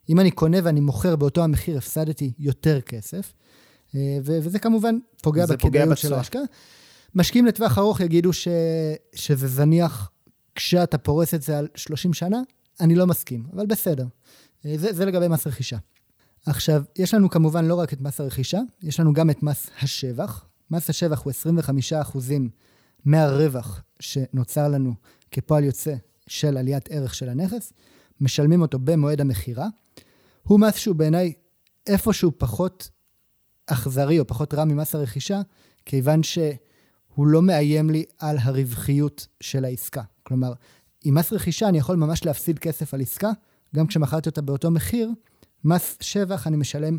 אם 0.09 0.21
אני 0.21 0.31
קונה 0.31 0.59
ואני 0.65 0.81
מוכר 0.81 1.17
באותו 1.17 1.45
המחיר, 1.45 1.79
הפסדתי 1.79 2.33
יותר 2.39 2.81
כסף, 2.81 3.33
וזה 4.23 4.59
כמובן 4.59 4.99
פוגע 5.23 5.47
בכדאיות 5.47 5.99
של. 5.99 6.15
ההשקעה. 6.15 6.43
משקיעים 7.15 7.47
לטווח 7.47 7.79
ארוך 7.79 8.01
יגידו 8.01 8.33
ש- 8.33 8.49
שזה 9.15 9.49
זניח 9.49 10.11
כשאתה 10.55 10.99
פורס 10.99 11.35
את 11.35 11.43
זה 11.43 11.59
על 11.59 11.69
30 11.75 12.15
שנה, 12.15 12.41
אני 12.81 12.95
לא 12.95 13.07
מסכים, 13.07 13.47
אבל 13.53 13.67
בסדר. 13.67 14.07
אה, 14.67 14.75
זה, 14.79 14.93
זה 14.93 15.05
לגבי 15.05 15.29
מס 15.29 15.47
רכישה. 15.47 15.77
עכשיו, 16.47 16.83
יש 16.99 17.15
לנו 17.15 17.31
כמובן 17.31 17.65
לא 17.65 17.75
רק 17.75 17.93
את 17.93 18.01
מס 18.01 18.21
הרכישה, 18.21 18.61
יש 18.83 19.01
לנו 19.01 19.13
גם 19.13 19.31
את 19.31 19.43
מס 19.43 19.71
השבח. 19.83 20.45
מס 20.71 20.91
השבח 20.91 21.23
הוא 21.23 21.33
25% 22.13 22.19
מהרווח 23.05 23.83
שנוצר 24.01 24.69
לנו 24.69 24.95
כפועל 25.31 25.65
יוצא 25.65 25.95
של 26.27 26.57
עליית 26.57 26.89
ערך 26.91 27.15
של 27.15 27.29
הנכס, 27.29 27.73
משלמים 28.21 28.63
אותו 28.63 28.79
במועד 28.79 29.21
המכירה. 29.21 29.67
הוא 30.43 30.61
מס 30.61 30.77
שהוא 30.77 30.97
בעיניי 30.97 31.33
איפשהו 31.87 32.33
פחות 32.39 32.91
אכזרי 33.67 34.19
או 34.19 34.27
פחות 34.27 34.55
רע 34.55 34.65
ממס 34.65 34.95
הרכישה, 34.95 35.41
כיוון 35.85 36.23
שהוא 36.23 37.27
לא 37.27 37.43
מאיים 37.43 37.91
לי 37.91 38.05
על 38.19 38.39
הרווחיות 38.39 39.27
של 39.41 39.65
העסקה. 39.65 40.03
כלומר, 40.23 40.53
עם 41.05 41.15
מס 41.15 41.33
רכישה 41.33 41.69
אני 41.69 41.79
יכול 41.79 41.97
ממש 41.97 42.25
להפסיד 42.25 42.59
כסף 42.59 42.95
על 42.95 43.01
עסקה, 43.01 43.31
גם 43.75 43.87
כשמכרתי 43.87 44.29
אותה 44.29 44.43
באותו 44.43 44.71
מחיר, 44.71 45.11
מס 45.65 45.97
שבח 46.01 46.47
אני 46.47 46.57
משלם 46.57 46.99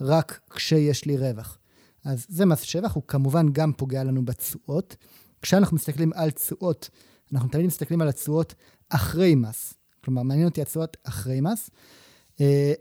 רק 0.00 0.40
כשיש 0.50 1.04
לי 1.04 1.16
רווח. 1.16 1.58
אז 2.04 2.26
זה 2.28 2.46
מס 2.46 2.60
שבח, 2.60 2.92
הוא 2.94 3.02
כמובן 3.08 3.52
גם 3.52 3.72
פוגע 3.72 4.04
לנו 4.04 4.24
בתשואות. 4.24 4.96
כשאנחנו 5.42 5.76
מסתכלים 5.76 6.12
על 6.14 6.30
תשואות, 6.30 6.90
אנחנו 7.32 7.48
תמיד 7.48 7.66
מסתכלים 7.66 8.00
על 8.00 8.08
התשואות 8.08 8.54
אחרי 8.88 9.34
מס. 9.34 9.74
כלומר, 10.04 10.22
מעניין 10.22 10.48
אותי 10.48 10.62
התשואות 10.62 10.96
אחרי 11.04 11.40
מס. 11.40 11.70
Uh, 12.36 12.40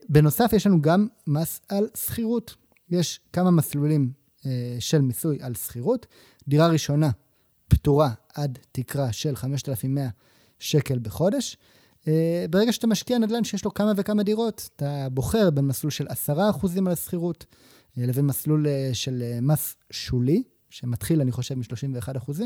בנוסף, 0.10 0.50
יש 0.54 0.68
לנו 0.68 0.82
גם 0.82 1.08
מס 1.28 1.62
על 1.70 1.88
שכירות. 1.96 2.56
יש 2.90 3.20
כמה 3.34 3.52
מסלולים 3.52 4.12
uh, 4.40 4.46
של 4.80 5.02
מיסוי 5.02 5.38
על 5.42 5.56
שכירות. 5.56 6.06
דירה 6.48 6.68
ראשונה 6.68 7.10
פטורה 7.68 8.12
עד 8.34 8.60
תקרה 8.72 9.14
של 9.14 9.36
5,100 9.36 10.10
שקל 10.60 11.00
בחודש. 11.00 11.58
Uh, 12.02 12.08
ברגע 12.50 12.74
שאתה 12.74 12.88
משקיע 12.88 13.18
נדל"ן 13.18 13.44
שיש 13.44 13.66
לו 13.66 13.74
כמה 13.74 13.92
וכמה 13.98 14.24
דירות, 14.24 14.70
אתה 14.76 15.08
בוחר 15.12 15.50
בין 15.50 15.66
מסלול 15.68 15.92
של 15.92 16.08
10% 16.08 16.12
על 16.78 16.88
השכירות 16.88 17.46
uh, 17.52 18.00
לבין 18.02 18.26
מסלול 18.26 18.66
uh, 18.66 18.70
של 18.94 19.24
uh, 19.24 19.42
מס 19.42 19.76
שולי, 19.92 20.44
שמתחיל, 20.70 21.22
אני 21.22 21.32
חושב, 21.32 21.56
מ-31%. 21.56 22.42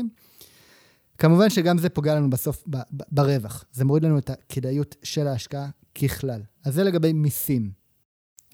כמובן 1.18 1.50
שגם 1.50 1.78
זה 1.78 1.88
פוגע 1.88 2.14
לנו 2.14 2.30
בסוף 2.30 2.64
ב- 2.66 2.76
ב- 2.76 3.02
ברווח. 3.10 3.64
זה 3.72 3.84
מוריד 3.84 4.04
לנו 4.04 4.18
את 4.18 4.30
הכדאיות 4.30 4.96
של 5.02 5.26
ההשקעה 5.26 5.68
ככלל. 5.94 6.42
אז 6.64 6.74
זה 6.74 6.84
לגבי 6.84 7.12
מיסים. 7.12 7.81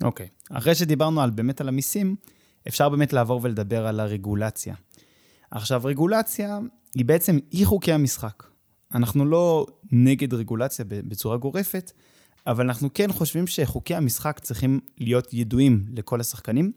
אוקיי. 0.03 0.29
אחרי 0.51 0.75
שדיברנו 0.75 1.21
על, 1.21 1.31
באמת 1.31 1.61
על 1.61 1.69
המיסים, 1.69 2.17
אפשר 2.69 2.89
באמת 2.89 3.13
לעבור 3.13 3.41
ולדבר 3.43 3.87
על 3.87 4.01
הרגולציה. 4.01 4.75
עכשיו, 5.51 5.83
רגולציה 5.85 6.59
היא 6.95 7.05
בעצם 7.05 7.39
אי 7.53 7.65
חוקי 7.65 7.93
המשחק. 7.93 8.43
אנחנו 8.95 9.25
לא 9.25 9.67
נגד 9.93 10.35
רגולציה 10.35 10.85
בצורה 10.89 11.37
גורפת, 11.37 11.93
אבל 12.47 12.65
אנחנו 12.65 12.89
כן 12.95 13.13
חושבים 13.13 13.47
שחוקי 13.47 13.95
המשחק 13.95 14.41
צריכים 14.43 14.81
להיות 14.99 15.35
ידועים 15.35 15.85
לכל 15.93 16.21
השחקנים, 16.21 16.73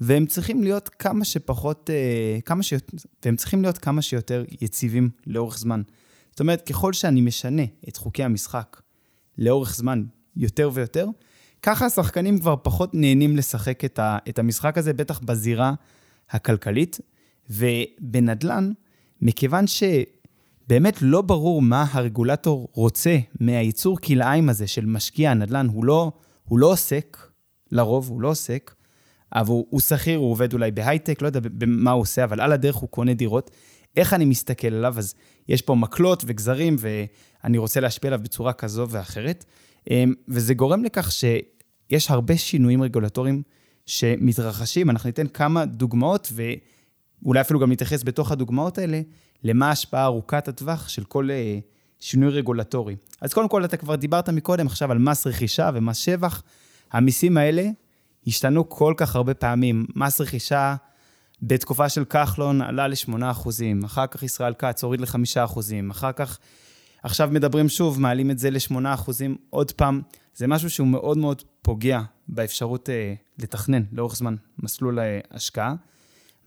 והם 0.00 0.26
צריכים 0.26 0.62
להיות 0.62 0.88
כמה 0.88 1.24
שפחות, 1.24 1.90
אה, 1.90 2.38
כמה 2.44 2.62
שיותר, 2.62 2.96
והם 3.24 3.36
צריכים 3.36 3.62
להיות 3.62 3.78
כמה 3.78 4.02
שיותר 4.02 4.44
יציבים 4.60 5.10
לאורך 5.26 5.58
זמן. 5.58 5.82
זאת 6.30 6.40
אומרת, 6.40 6.68
ככל 6.68 6.92
שאני 6.92 7.20
משנה 7.20 7.62
את 7.88 7.96
חוקי 7.96 8.24
המשחק 8.24 8.80
לאורך 9.38 9.74
זמן 9.74 10.04
יותר 10.36 10.70
ויותר, 10.74 11.06
ככה 11.62 11.86
השחקנים 11.86 12.38
כבר 12.38 12.54
פחות 12.62 12.90
נהנים 12.94 13.36
לשחק 13.36 13.84
את, 13.84 13.98
ה, 13.98 14.18
את 14.28 14.38
המשחק 14.38 14.78
הזה, 14.78 14.92
בטח 14.92 15.18
בזירה 15.18 15.72
הכלכלית. 16.30 17.00
ובנדל"ן, 17.50 18.72
מכיוון 19.22 19.64
שבאמת 19.66 21.02
לא 21.02 21.22
ברור 21.22 21.62
מה 21.62 21.84
הרגולטור 21.90 22.68
רוצה 22.72 23.18
מהייצור 23.40 23.98
כלאיים 24.00 24.48
הזה 24.48 24.66
של 24.66 24.86
משקיע 24.86 25.30
הנדל"ן, 25.30 25.66
הוא 25.66 25.84
לא, 25.84 26.12
הוא 26.44 26.58
לא 26.58 26.72
עוסק, 26.72 27.16
לרוב 27.72 28.08
הוא 28.08 28.20
לא 28.20 28.28
עוסק, 28.28 28.74
אבל 29.34 29.48
הוא, 29.48 29.66
הוא 29.70 29.80
שכיר, 29.80 30.18
הוא 30.18 30.30
עובד 30.30 30.52
אולי 30.52 30.70
בהייטק, 30.70 31.22
לא 31.22 31.26
יודע 31.26 31.40
במה 31.42 31.90
הוא 31.90 32.02
עושה, 32.02 32.24
אבל 32.24 32.40
על 32.40 32.52
הדרך 32.52 32.74
הוא 32.74 32.88
קונה 32.88 33.14
דירות. 33.14 33.50
איך 33.96 34.14
אני 34.14 34.24
מסתכל 34.24 34.74
עליו? 34.74 34.94
אז 34.98 35.14
יש 35.48 35.62
פה 35.62 35.74
מקלות 35.74 36.24
וגזרים, 36.26 36.76
ואני 36.78 37.58
רוצה 37.58 37.80
להשפיע 37.80 38.08
עליו 38.08 38.20
בצורה 38.22 38.52
כזו 38.52 38.86
ואחרת. 38.90 39.44
אמ, 39.90 40.14
וזה 40.28 40.54
גורם 40.54 40.84
לכך 40.84 41.12
שיש 41.12 42.10
הרבה 42.10 42.36
שינויים 42.36 42.82
רגולטוריים 42.82 43.42
שמתרחשים. 43.86 44.90
אנחנו 44.90 45.08
ניתן 45.08 45.26
כמה 45.26 45.64
דוגמאות, 45.64 46.32
ואולי 46.32 47.40
אפילו 47.40 47.60
גם 47.60 47.72
נתייחס 47.72 48.02
בתוך 48.04 48.32
הדוגמאות 48.32 48.78
האלה, 48.78 49.00
למה 49.44 49.68
ההשפעה 49.68 50.04
ארוכת 50.04 50.48
הטווח 50.48 50.88
של 50.88 51.04
כל 51.04 51.30
אה, 51.30 51.58
שינוי 51.98 52.30
רגולטורי. 52.30 52.96
אז 53.20 53.34
קודם 53.34 53.48
כל, 53.48 53.64
אתה 53.64 53.76
כבר 53.76 53.96
דיברת 53.96 54.28
מקודם 54.28 54.66
עכשיו 54.66 54.92
על 54.92 54.98
מס 54.98 55.26
רכישה 55.26 55.70
ומס 55.74 55.96
שבח. 55.96 56.42
המיסים 56.92 57.36
האלה 57.36 57.68
השתנו 58.26 58.68
כל 58.68 58.94
כך 58.96 59.16
הרבה 59.16 59.34
פעמים. 59.34 59.86
מס 59.94 60.20
רכישה 60.20 60.76
בתקופה 61.42 61.88
של 61.88 62.04
כחלון 62.04 62.62
עלה 62.62 62.88
ל-8%, 62.88 63.48
אחר 63.84 64.06
כך 64.06 64.22
ישראל 64.22 64.54
כץ 64.58 64.84
הוריד 64.84 65.00
ל-5%, 65.00 65.58
אחר 65.90 66.12
כך, 66.12 66.38
עכשיו 67.06 67.28
מדברים 67.32 67.68
שוב, 67.68 68.00
מעלים 68.00 68.30
את 68.30 68.38
זה 68.38 68.50
ל-8%, 68.50 69.10
עוד 69.50 69.72
פעם. 69.72 70.02
זה 70.34 70.46
משהו 70.46 70.70
שהוא 70.70 70.88
מאוד 70.88 71.18
מאוד 71.18 71.42
פוגע 71.62 72.00
באפשרות 72.28 72.90
אה, 72.90 73.14
לתכנן 73.38 73.82
לאורך 73.92 74.16
זמן 74.16 74.34
מסלול 74.58 75.00
אה, 75.00 75.20
השקעה. 75.30 75.74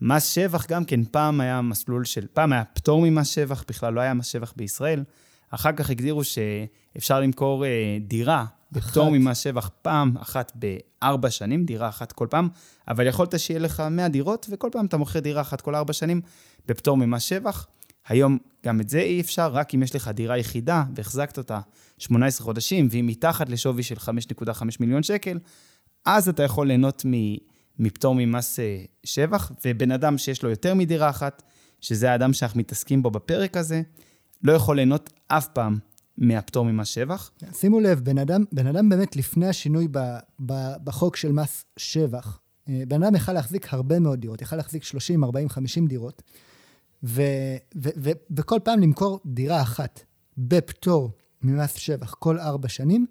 מס 0.00 0.28
שבח 0.28 0.66
גם 0.66 0.84
כן, 0.84 1.04
פעם 1.04 1.40
היה 1.40 1.60
מסלול 1.60 2.04
של, 2.04 2.26
פעם 2.32 2.52
היה 2.52 2.64
פטור 2.64 3.00
ממס 3.02 3.28
שבח, 3.28 3.64
בכלל 3.68 3.94
לא 3.94 4.00
היה 4.00 4.14
מס 4.14 4.26
שבח 4.26 4.52
בישראל. 4.56 5.04
אחר 5.50 5.72
כך 5.72 5.90
הגדירו 5.90 6.22
שאפשר 6.24 7.20
למכור 7.20 7.64
אה, 7.64 7.98
דירה 8.00 8.44
בפטור. 8.72 9.10
ממס 9.10 9.38
שבח 9.38 9.70
פעם 9.82 10.16
אחת 10.16 10.52
בארבע 10.54 11.30
שנים, 11.30 11.64
דירה 11.64 11.88
אחת 11.88 12.12
כל 12.12 12.26
פעם, 12.30 12.48
אבל 12.88 13.06
יכולת 13.06 13.40
שיהיה 13.40 13.60
לך 13.60 13.82
100 13.90 14.08
דירות, 14.08 14.46
וכל 14.50 14.68
פעם 14.72 14.86
אתה 14.86 14.96
מוכר 14.96 15.18
דירה 15.18 15.40
אחת 15.40 15.60
כל 15.60 15.74
ארבע 15.74 15.92
שנים 15.92 16.20
בפטור 16.66 16.96
ממס 16.96 17.22
שבח. 17.22 17.66
היום 18.08 18.38
גם 18.66 18.80
את 18.80 18.88
זה 18.88 19.00
אי 19.00 19.20
אפשר, 19.20 19.52
רק 19.52 19.74
אם 19.74 19.82
יש 19.82 19.96
לך 19.96 20.08
דירה 20.08 20.38
יחידה 20.38 20.84
והחזקת 20.94 21.38
אותה 21.38 21.60
18 21.98 22.44
חודשים, 22.44 22.88
והיא 22.90 23.04
מתחת 23.04 23.48
לשווי 23.48 23.82
של 23.82 23.96
5.5 23.96 24.62
מיליון 24.80 25.02
שקל, 25.02 25.38
אז 26.04 26.28
אתה 26.28 26.42
יכול 26.42 26.66
ליהנות 26.66 27.04
מפטור 27.78 28.14
ממס 28.18 28.60
אה, 28.60 28.84
שבח, 29.04 29.52
ובן 29.64 29.90
אדם 29.90 30.18
שיש 30.18 30.42
לו 30.42 30.50
יותר 30.50 30.74
מדירה 30.74 31.10
אחת, 31.10 31.42
שזה 31.80 32.12
האדם 32.12 32.32
שאנחנו 32.32 32.60
מתעסקים 32.60 33.02
בו 33.02 33.10
בפרק 33.10 33.56
הזה, 33.56 33.82
לא 34.42 34.52
יכול 34.52 34.76
ליהנות 34.76 35.12
אף 35.28 35.48
פעם 35.48 35.78
מהפטור 36.18 36.64
ממס 36.64 36.88
שבח. 36.88 37.30
שימו 37.52 37.80
לב, 37.80 38.00
בן 38.00 38.18
אדם, 38.18 38.44
בן 38.52 38.66
אדם 38.66 38.88
באמת 38.88 39.16
לפני 39.16 39.46
השינוי 39.46 39.88
ב, 39.90 39.98
ב, 40.46 40.52
בחוק 40.84 41.16
של 41.16 41.32
מס 41.32 41.64
שבח, 41.76 42.38
אה, 42.68 42.82
בן 42.88 43.02
אדם 43.02 43.14
יכל 43.14 43.32
להחזיק 43.32 43.74
הרבה 43.74 43.98
מאוד 43.98 44.20
דירות, 44.20 44.42
יכל 44.42 44.56
להחזיק 44.56 44.84
30, 44.84 45.24
40, 45.24 45.48
50 45.48 45.86
דירות, 45.86 46.22
וכל 48.30 48.58
פעם 48.64 48.80
למכור 48.80 49.20
דירה 49.26 49.62
אחת 49.62 50.00
בפטור 50.38 51.10
ממס 51.42 51.74
שבח 51.74 52.14
כל 52.14 52.38
ארבע 52.38 52.68
שנים, 52.68 53.06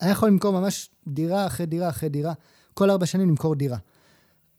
היה 0.00 0.10
יכול 0.10 0.28
למכור 0.28 0.52
ממש 0.60 0.90
דירה 1.08 1.46
אחרי 1.46 1.66
דירה 1.66 1.88
אחרי 1.88 2.08
דירה, 2.08 2.32
כל 2.74 2.90
ארבע 2.90 3.06
שנים 3.06 3.28
למכור 3.28 3.54
דירה. 3.54 3.78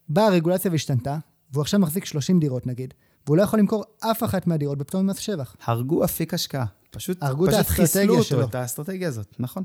באה 0.10 0.28
הרגולציה 0.28 0.72
והשתנתה, 0.72 1.18
והוא 1.52 1.62
עכשיו 1.62 1.80
מחזיק 1.80 2.06
30 2.06 2.40
דירות 2.40 2.68
נגיד, 2.68 2.94
והוא 3.26 3.38
לא 3.38 3.42
יכול 3.42 3.60
למכור 3.60 3.84
אף 4.00 4.24
אחת 4.24 4.48
מהדירות 4.48 4.78
בפטור 4.78 5.02
ממס 5.02 5.18
שבח. 5.18 5.56
הרגו 5.64 6.04
אפיק 6.04 6.34
השקעה. 6.34 6.66
פשוט, 6.92 7.24
הרגו 7.24 7.46
את 7.46 7.50
פשוט 7.50 7.58
האסטרטגיה 7.60 7.86
חיסלו 7.86 8.14
אותו, 8.14 8.24
שלו. 8.24 8.44
את 8.44 8.56
האסטרטגיה 8.56 9.08
הזאת, 9.08 9.36
נכון. 9.40 9.64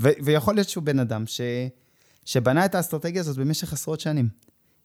ו- 0.00 0.08
ויכול 0.24 0.54
להיות 0.54 0.68
שהוא 0.68 0.84
בן 0.84 0.98
אדם 0.98 1.26
ש- 1.26 1.40
שבנה 2.24 2.64
את 2.64 2.74
האסטרטגיה 2.74 3.20
הזאת 3.20 3.36
במשך 3.36 3.72
עשרות 3.72 4.00
שנים. 4.00 4.28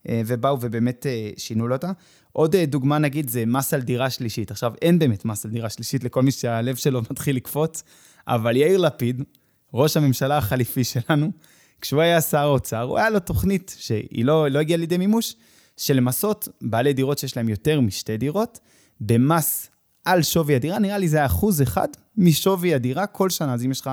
אה, 0.08 0.22
ובאו 0.26 0.58
ובאמת 0.60 1.06
אה, 1.06 1.30
שינו 1.36 1.68
לו 1.68 1.74
אותה. 1.74 1.92
עוד 2.32 2.54
אה, 2.54 2.66
דוגמה, 2.66 2.98
נגיד, 2.98 3.30
זה 3.30 3.46
מס 3.46 3.74
על 3.74 3.80
דירה 3.80 4.10
שלישית. 4.10 4.50
עכשיו, 4.50 4.72
אין 4.82 4.98
באמת 4.98 5.24
מס 5.24 5.44
על 5.44 5.50
דירה 5.50 5.70
שלישית 5.70 6.04
לכל 6.04 6.22
מי 6.22 6.30
שהלב 6.30 6.76
שלו 6.76 7.02
מתחיל 7.10 7.36
לקפוץ, 7.36 7.82
אבל 8.28 8.56
יאיר 8.56 8.78
לפיד, 8.78 9.22
ראש 9.74 9.96
הממשלה 9.96 10.38
החליפי 10.38 10.84
שלנו, 10.84 11.30
כשהוא 11.80 12.00
היה 12.00 12.20
שר 12.20 12.38
האוצר, 12.38 12.82
הוא 12.82 12.98
היה 12.98 13.10
לו 13.10 13.20
תוכנית 13.20 13.76
שהיא 13.78 14.24
לא, 14.24 14.48
לא 14.48 14.58
הגיעה 14.58 14.78
לידי 14.78 14.98
מימוש, 14.98 15.34
של 15.76 15.96
למסות 15.96 16.48
בעלי 16.62 16.92
דירות 16.92 17.18
שיש 17.18 17.36
להם 17.36 17.48
יותר 17.48 17.80
משתי 17.80 18.16
דירות, 18.16 18.58
במס 19.00 19.70
על 20.04 20.22
שווי 20.22 20.54
הדירה, 20.54 20.78
נראה 20.78 20.98
לי 20.98 21.08
זה 21.08 21.26
אחוז 21.26 21.62
אחד 21.62 21.88
משווי 22.16 22.74
הדירה 22.74 23.06
כל 23.06 23.30
שנה. 23.30 23.54
אז 23.54 23.64
אם 23.64 23.70
יש 23.70 23.80
לך, 23.80 23.90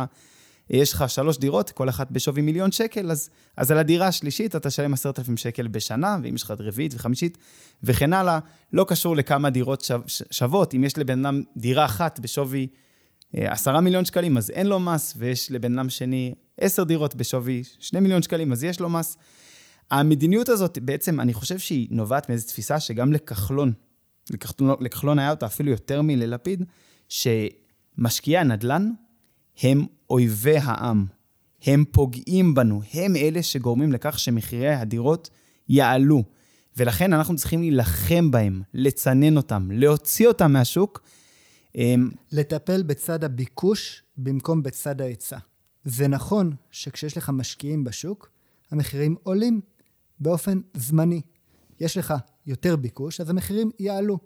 יש 0.70 0.94
לך 0.94 1.10
שלוש 1.10 1.38
דירות, 1.38 1.72
כל 1.72 1.90
אחת 1.90 2.12
בשווי 2.12 2.42
מיליון 2.42 2.72
שקל, 2.72 3.12
אז, 3.12 3.30
אז 3.58 3.72
על 3.72 3.78
הדירה 3.78 4.08
השלישית 4.08 4.56
אתה 4.56 4.70
תשלם 4.70 4.94
עשרת 4.94 5.20
אלפים 5.20 5.38
שקל 5.38 5.68
בשנה, 5.68 6.18
ואם 6.24 6.36
יש 6.36 6.44
לך 6.44 6.54
רביעית 6.60 6.94
וחמישית 6.96 7.38
וכן 7.84 8.14
הלאה, 8.14 8.40
לא 8.74 8.86
קשור 8.88 9.16
לכמה 9.16 9.50
דירות 9.50 9.82
שו, 9.82 9.96
שוות. 10.32 10.74
אם 10.74 10.84
יש 10.84 10.98
לבן 10.98 11.26
אדם 11.26 11.42
דירה 11.58 11.86
אחת 11.86 12.20
בשווי 12.20 12.68
אה, 13.38 13.52
עשרה 13.52 13.82
מיליון 13.82 14.06
שקלים, 14.06 14.38
אז 14.38 14.50
אין 14.50 14.68
לו 14.68 14.80
מס, 14.80 15.14
ויש 15.18 15.52
לבן 15.52 15.80
אדם 15.80 15.90
שני 15.90 16.34
עשר 16.58 16.84
דירות 16.84 17.16
בשווי 17.16 17.64
שני 17.80 18.00
מיליון 18.00 18.22
שקלים, 18.22 18.52
אז 18.52 18.64
יש 18.64 18.80
לו 18.80 18.90
מס. 18.90 19.18
המדיניות 19.92 20.50
הזאת, 20.50 20.80
בעצם, 20.82 21.20
אני 21.20 21.34
חושב 21.34 21.60
שהיא 21.60 21.88
נובעת 21.92 22.30
מאיזו 22.30 22.48
תפיסה 22.48 22.80
שגם 22.80 23.14
לכחלון, 23.14 23.74
לכחלון, 24.30 24.76
לכחלון 24.80 25.20
היה 25.20 25.32
אותה 25.32 25.46
אפילו 25.46 25.72
יותר 25.72 26.02
מללפיד, 26.02 26.64
שמשקיעי 27.10 28.38
הנדל"ן 28.38 28.92
הם 29.64 29.86
אויבי 30.10 30.58
העם. 30.58 31.06
הם 31.64 31.86
פוגעים 31.92 32.54
בנו, 32.54 32.82
הם 32.94 33.16
אלה 33.16 33.44
שגורמים 33.44 33.92
לכך 33.92 34.20
שמחירי 34.20 34.74
הדירות 34.74 35.30
יעלו. 35.70 36.24
ולכן 36.78 37.14
אנחנו 37.14 37.36
צריכים 37.36 37.60
להילחם 37.60 38.32
בהם, 38.32 38.62
לצנן 38.74 39.38
אותם, 39.38 39.70
להוציא 39.72 40.28
אותם 40.28 40.52
מהשוק. 40.52 41.02
אמ, 41.76 42.10
לטפל 42.32 42.84
בצד 42.84 43.24
הביקוש 43.24 44.04
במקום 44.18 44.64
בצד 44.64 45.02
ההיצע. 45.02 45.38
זה 45.84 46.08
נכון 46.08 46.56
שכשיש 46.72 47.18
לך 47.18 47.30
משקיעים 47.30 47.84
בשוק, 47.84 48.30
המחירים 48.72 49.16
עולים 49.24 49.62
באופן 50.20 50.60
זמני. 50.74 51.22
יש 51.80 51.98
לך 51.98 52.14
יותר 52.46 52.76
ביקוש, 52.76 53.22
אז 53.22 53.30
המחירים 53.30 53.72
יעלו. 53.80 54.20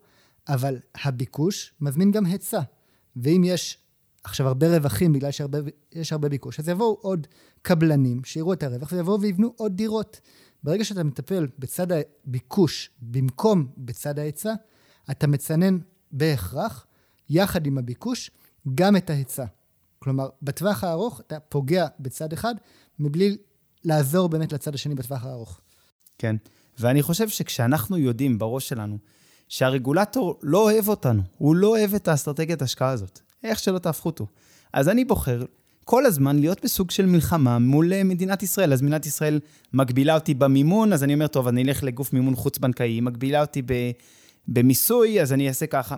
אבל 0.47 0.79
הביקוש 1.03 1.73
מזמין 1.81 2.11
גם 2.11 2.25
היצע. 2.25 2.61
ואם 3.15 3.41
יש 3.45 3.77
עכשיו 4.23 4.47
הרבה 4.47 4.77
רווחים 4.77 5.13
בגלל 5.13 5.31
שיש 5.31 6.13
הרבה 6.13 6.29
ביקוש, 6.29 6.59
אז 6.59 6.69
יבואו 6.69 6.97
עוד 7.01 7.27
קבלנים 7.61 8.23
שיראו 8.23 8.53
את 8.53 8.63
הרווח 8.63 8.91
ויבואו 8.91 9.21
ויבנו 9.21 9.53
עוד 9.57 9.77
דירות. 9.77 10.19
ברגע 10.63 10.83
שאתה 10.83 11.03
מטפל 11.03 11.47
בצד 11.59 11.87
הביקוש 11.91 12.89
במקום 13.01 13.67
בצד 13.77 14.19
ההיצע, 14.19 14.53
אתה 15.11 15.27
מצנן 15.27 15.77
בהכרח, 16.11 16.85
יחד 17.29 17.65
עם 17.65 17.77
הביקוש, 17.77 18.31
גם 18.75 18.95
את 18.95 19.09
ההיצע. 19.09 19.45
כלומר, 19.99 20.29
בטווח 20.41 20.83
הארוך 20.83 21.21
אתה 21.21 21.39
פוגע 21.39 21.87
בצד 21.99 22.33
אחד, 22.33 22.55
מבלי 22.99 23.37
לעזור 23.83 24.29
באמת 24.29 24.53
לצד 24.53 24.75
השני 24.75 24.95
בטווח 24.95 25.25
הארוך. 25.25 25.61
כן, 26.17 26.35
ואני 26.79 27.01
חושב 27.01 27.29
שכשאנחנו 27.29 27.97
יודעים 27.97 28.37
בראש 28.37 28.69
שלנו 28.69 28.97
שהרגולטור 29.47 30.39
לא 30.41 30.63
אוהב 30.71 30.87
אותנו, 30.87 31.21
הוא 31.37 31.55
לא 31.55 31.67
אוהב 31.67 31.93
את 31.93 32.07
האסטרטגיית 32.07 32.61
ההשקעה 32.61 32.89
הזאת, 32.89 33.19
איך 33.43 33.59
שלא 33.59 33.79
תהפכו 33.79 34.09
אותו. 34.09 34.27
אז 34.73 34.89
אני 34.89 35.05
בוחר 35.05 35.45
כל 35.85 36.05
הזמן 36.05 36.39
להיות 36.39 36.63
בסוג 36.63 36.91
של 36.91 37.05
מלחמה 37.05 37.59
מול 37.59 37.93
אה, 37.93 38.03
מדינת 38.03 38.43
ישראל. 38.43 38.73
אז 38.73 38.81
מדינת 38.81 39.05
ישראל 39.05 39.39
מגבילה 39.73 40.15
אותי 40.15 40.33
במימון, 40.33 40.93
אז 40.93 41.03
אני 41.03 41.13
אומר, 41.13 41.27
טוב, 41.27 41.47
אני 41.47 41.63
אלך 41.63 41.83
לגוף 41.83 42.13
מימון 42.13 42.35
חוץ-בנקאי, 42.35 42.89
היא 42.89 43.01
מגבילה 43.01 43.41
אותי 43.41 43.61
במיסוי, 44.47 45.21
אז 45.21 45.33
אני 45.33 45.47
אעשה 45.47 45.67
ככה. 45.67 45.95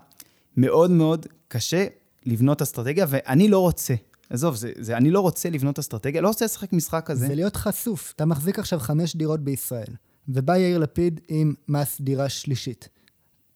מאוד 0.57 0.91
מאוד 0.91 1.25
קשה 1.47 1.85
לבנות 2.25 2.61
אסטרטגיה, 2.61 3.05
ואני 3.09 3.47
לא 3.47 3.59
רוצה. 3.59 3.93
עזוב, 4.29 4.55
זה, 4.55 4.71
זה, 4.79 4.97
אני 4.97 5.11
לא 5.11 5.19
רוצה 5.19 5.49
לבנות 5.49 5.79
אסטרטגיה, 5.79 6.21
לא 6.21 6.27
רוצה 6.27 6.45
לשחק 6.45 6.73
משחק 6.73 7.03
כזה. 7.05 7.27
זה 7.27 7.35
להיות 7.35 7.55
חשוף. 7.55 8.13
אתה 8.15 8.25
מחזיק 8.25 8.59
עכשיו 8.59 8.79
חמש 8.79 9.15
דירות 9.15 9.39
בישראל, 9.39 9.87
ובא 10.27 10.57
יאיר 10.57 10.77
לפיד 10.77 11.19
עם 11.27 11.53
מס 11.67 12.01
דירה 12.01 12.29
שלישית. 12.29 12.89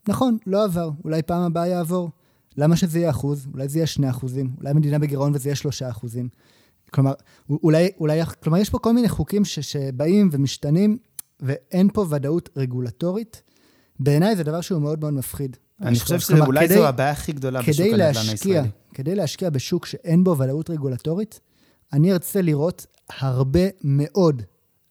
נכון, 0.08 0.38
לא 0.48 0.64
עבר, 0.64 0.90
אולי 1.04 1.22
פעם 1.22 1.42
הבאה 1.42 1.68
יעבור. 1.68 2.10
למה 2.58 2.76
שזה 2.76 3.00
יהיה 3.00 3.10
אחוז? 3.10 3.48
אולי 3.54 3.68
זה 3.68 3.78
יהיה 3.78 3.88
שני 3.88 4.10
אחוזים, 4.10 4.56
אולי 4.58 4.74
מדינה 4.74 5.00
בגירעון 5.00 5.32
וזה 5.36 5.50
יהיה 5.50 5.56
שלושה 5.56 5.90
אחוזים. 5.90 6.30
כלומר, 6.92 7.14
אולי, 7.50 7.90
אולי, 8.00 8.26
כלומר, 8.44 8.58
יש 8.58 8.70
פה 8.70 8.80
כל 8.80 8.94
מיני 8.94 9.10
חוקים 9.10 9.46
ש, 9.46 9.60
שבאים 9.60 10.30
ומשתנים, 10.32 10.98
ואין 11.40 11.90
פה 11.94 12.06
ודאות 12.10 12.50
רגולטורית. 12.58 13.42
בעיניי 14.00 14.36
זה 14.36 14.44
דבר 14.44 14.62
שהוא 14.62 14.82
מאוד 14.82 15.00
מאוד 15.00 15.14
מפחיד. 15.14 15.58
אני 15.82 16.00
חושב 16.00 16.20
שאולי 16.20 16.68
זו 16.68 16.88
הבעיה 16.88 17.12
הכי 17.12 17.32
גדולה 17.32 17.62
בשוק 17.62 17.86
הנדל"ן 17.86 18.30
הישראלי. 18.30 18.70
כדי 18.94 19.16
להשקיע 19.16 19.50
בשוק 19.50 19.86
שאין 19.86 20.24
בו 20.24 20.38
ודאות 20.38 20.70
רגולטורית, 20.70 21.40
אני 21.94 22.14
ארצה 22.14 22.42
לראות 22.42 22.86
הרבה 23.20 23.60
מאוד 23.84 24.44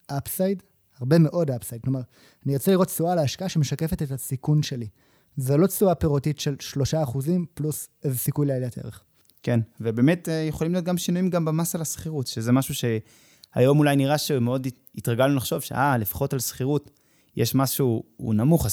אפסייד, 0.07 0.63
הרבה 1.01 1.19
מאוד 1.19 1.51
אפסייד. 1.51 1.83
כלומר, 1.83 2.01
אני 2.47 2.55
ארצה 2.55 2.71
לראות 2.71 2.89
תשואה 2.89 3.15
להשקעה 3.15 3.49
שמשקפת 3.49 4.03
את 4.03 4.11
הסיכון 4.11 4.63
שלי. 4.63 4.89
זה 5.37 5.57
לא 5.57 5.67
תשואה 5.67 5.95
פירותית 5.95 6.41
של 6.41 6.57
3% 6.93 7.19
פלוס 7.55 7.89
איזה 8.05 8.19
סיכוי 8.19 8.47
לעליית 8.47 8.79
ערך. 8.79 9.03
כן, 9.43 9.61
ובאמת 9.81 10.29
אה, 10.29 10.35
יכולים 10.35 10.73
להיות 10.73 10.85
גם 10.85 10.99
שינויים 10.99 11.31
גם 11.31 11.45
במס 11.45 11.75
על 11.75 11.81
השכירות, 11.81 12.27
שזה 12.27 12.53
משהו 12.53 12.75
שהיום 12.75 13.79
אולי 13.79 13.97
נראה 13.97 14.19
שמאוד 14.19 14.67
התרגלנו 14.95 15.37
לחשוב 15.37 15.61
שאה, 15.61 15.99
לפחות 15.99 16.33
על 16.33 16.39
שכירות 16.39 16.91
יש 17.37 17.55
מס 17.55 17.71
שהוא 17.71 18.35
נמוך, 18.35 18.67
10%, 18.67 18.69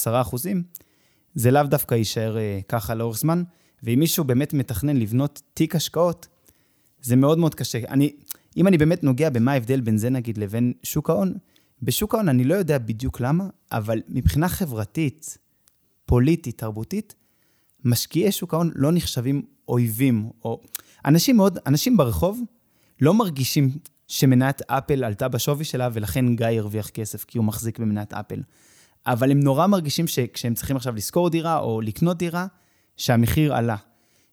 זה 1.36 1.52
לאו 1.52 1.64
דווקא 1.64 1.96
יישאר 1.96 2.38
אה, 2.38 2.60
ככה 2.68 2.96
לאורך 2.96 3.18
זמן, 3.18 3.44
ואם 3.84 4.00
מישהו 4.00 4.24
באמת 4.24 4.54
מתכנן 4.54 4.98
לבנות 4.98 5.42
תיק 5.54 5.76
השקעות, 5.76 6.28
זה 7.02 7.16
מאוד 7.16 7.38
מאוד 7.38 7.56
קשה. 7.56 7.80
אני, 7.90 8.16
אם 8.58 8.68
אני 8.68 8.78
באמת 8.78 9.04
נוגע 9.04 9.30
במה 9.30 9.52
ההבדל 9.52 9.82
בין 9.82 9.98
זה 9.98 10.10
נגיד 10.10 10.38
לבין 10.38 10.74
שוק 10.84 11.10
ההון, 11.10 11.34
בשוק 11.82 12.16
ההון 12.16 12.30
אני 12.30 12.44
לא 12.44 12.56
יודע 12.56 12.78
בדיוק 12.78 13.20
למה, 13.20 13.48
אבל 13.72 14.02
מבחינה 14.08 14.50
חברתית, 14.50 15.38
פוליטית, 16.06 16.58
תרבותית, 16.58 17.16
משקיעי 17.86 18.32
שוק 18.32 18.54
ההון 18.54 18.72
לא 18.76 18.92
נחשבים 18.92 19.42
אויבים, 19.68 20.30
או... 20.46 20.62
אנשים 21.06 21.38
מאוד, 21.38 21.60
אנשים 21.68 21.98
ברחוב 21.98 22.42
לא 23.02 23.14
מרגישים 23.14 23.70
שמניית 24.08 24.62
אפל 24.62 25.04
עלתה 25.04 25.28
בשווי 25.28 25.66
שלה, 25.66 25.90
ולכן 25.94 26.36
גיא 26.36 26.48
הרוויח 26.48 26.90
כסף, 26.90 27.24
כי 27.24 27.38
הוא 27.38 27.46
מחזיק 27.46 27.80
במניית 27.80 28.14
אפל. 28.14 28.42
אבל 29.06 29.32
הם 29.32 29.40
נורא 29.40 29.68
מרגישים 29.68 30.08
שכשהם 30.08 30.54
צריכים 30.54 30.76
עכשיו 30.76 30.96
לשכור 30.96 31.30
דירה 31.30 31.60
או 31.60 31.82
לקנות 31.82 32.18
דירה, 32.18 32.48
שהמחיר 32.98 33.56
עלה. 33.56 33.76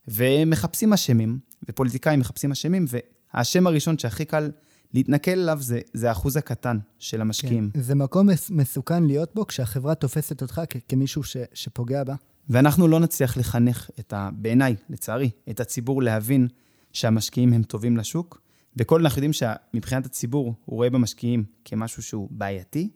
והם 0.08 0.50
מחפשים 0.50 0.92
אשמים, 0.92 1.38
ופוליטיקאים 1.68 2.20
מחפשים 2.20 2.52
אשמים, 2.52 2.84
והאשם 2.88 3.66
הראשון 3.66 3.98
שהכי 3.98 4.24
קל 4.24 4.50
להתנכל 4.94 5.30
אליו 5.30 5.58
זה, 5.60 5.80
זה 5.92 6.08
האחוז 6.08 6.36
הקטן 6.36 6.78
של 6.98 7.20
המשקיעים. 7.20 7.70
כן, 7.74 7.80
זה 7.80 7.94
מקום 7.94 8.28
מסוכן 8.50 9.02
להיות 9.04 9.34
בו 9.34 9.46
כשהחברה 9.46 9.94
תופסת 9.94 10.42
אותך 10.42 10.60
כ- 10.70 10.76
כמישהו 10.88 11.22
ש, 11.22 11.36
שפוגע 11.54 12.04
בה. 12.04 12.14
ואנחנו 12.48 12.88
לא 12.88 13.00
נצליח 13.00 13.36
לחנך 13.36 13.90
את 14.00 14.12
ה... 14.12 14.28
בעיניי, 14.32 14.76
לצערי, 14.90 15.30
את 15.50 15.60
הציבור 15.60 16.02
להבין 16.02 16.48
שהמשקיעים 16.92 17.52
הם 17.52 17.62
טובים 17.62 17.96
לשוק. 17.96 18.40
וכל 18.76 19.00
אנחנו 19.00 19.18
יודעים 19.18 19.32
שמבחינת 19.32 20.06
הציבור, 20.06 20.54
הוא 20.64 20.76
רואה 20.76 20.90
במשקיעים 20.90 21.44
כמשהו 21.64 22.02
שהוא 22.02 22.28
בעייתי, 22.30 22.90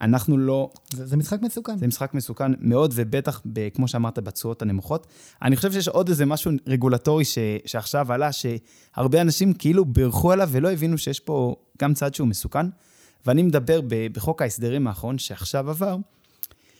אנחנו 0.00 0.38
לא... 0.38 0.70
זה, 0.92 1.06
זה 1.06 1.16
משחק 1.16 1.42
מסוכן. 1.42 1.78
זה 1.78 1.86
משחק 1.86 2.14
מסוכן 2.14 2.52
מאוד, 2.60 2.92
ובטח, 2.94 3.42
ב, 3.52 3.68
כמו 3.68 3.88
שאמרת, 3.88 4.18
בתשואות 4.18 4.62
הנמוכות. 4.62 5.06
אני 5.42 5.56
חושב 5.56 5.72
שיש 5.72 5.88
עוד 5.88 6.08
איזה 6.08 6.26
משהו 6.26 6.52
רגולטורי 6.66 7.24
ש, 7.24 7.38
שעכשיו 7.66 8.12
עלה, 8.12 8.30
שהרבה 8.32 9.20
אנשים 9.20 9.52
כאילו 9.52 9.84
בירכו 9.84 10.32
עליו 10.32 10.48
ולא 10.52 10.72
הבינו 10.72 10.98
שיש 10.98 11.20
פה 11.20 11.56
גם 11.78 11.94
צד 11.94 12.14
שהוא 12.14 12.28
מסוכן. 12.28 12.66
ואני 13.26 13.42
מדבר 13.42 13.80
ב, 13.80 14.06
בחוק 14.12 14.42
ההסדרים 14.42 14.86
האחרון 14.86 15.18
שעכשיו 15.18 15.70
עבר, 15.70 15.96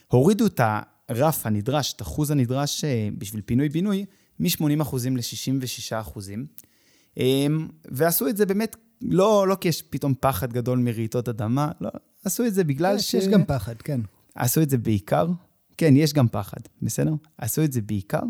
הורידו 0.08 0.46
את 0.46 0.60
הרף 1.08 1.46
הנדרש, 1.46 1.92
את 1.92 2.02
אחוז 2.02 2.30
הנדרש 2.30 2.84
אה, 2.84 3.08
בשביל 3.18 3.42
פינוי-בינוי, 3.46 4.04
מ-80% 4.40 4.96
ל-66%. 5.10 6.20
אמ, 7.16 7.68
ועשו 7.84 8.28
את 8.28 8.36
זה 8.36 8.46
באמת, 8.46 8.76
לא, 9.02 9.48
לא 9.48 9.54
כי 9.54 9.68
יש 9.68 9.82
פתאום 9.82 10.14
פחד 10.20 10.52
גדול 10.52 10.78
מרעיתות 10.78 11.28
אדמה, 11.28 11.70
לא, 11.80 11.90
עשו 12.24 12.46
את 12.46 12.54
זה 12.54 12.64
בגלל 12.64 12.98
ש... 12.98 13.14
יש 13.14 13.28
גם 13.28 13.44
פחד, 13.44 13.76
כן. 13.76 14.00
עשו 14.34 14.62
את 14.62 14.70
זה 14.70 14.78
בעיקר, 14.78 15.26
כן, 15.76 15.96
יש 15.96 16.12
גם 16.12 16.28
פחד, 16.28 16.60
בסדר? 16.82 17.12
עשו 17.38 17.64
את 17.64 17.72
זה 17.72 17.80
בעיקר 17.80 18.22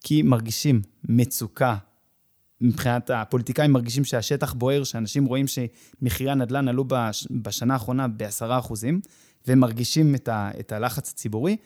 כי 0.00 0.22
מרגישים 0.22 0.82
מצוקה. 1.08 1.76
מבחינת 2.60 3.10
הפוליטיקאים 3.10 3.72
מרגישים 3.72 4.04
שהשטח 4.04 4.52
בוער, 4.52 4.84
שאנשים 4.84 5.24
רואים 5.24 5.46
שמחירי 5.46 6.30
הנדל"ן 6.30 6.68
עלו 6.68 6.84
בש, 6.84 7.28
בשנה 7.30 7.74
האחרונה 7.74 8.08
ב-10%, 8.08 8.72
והם 9.46 9.58
מרגישים 9.58 10.14
את, 10.14 10.28
ה, 10.28 10.50
את 10.60 10.72
הלחץ 10.72 11.10
הציבורי. 11.10 11.56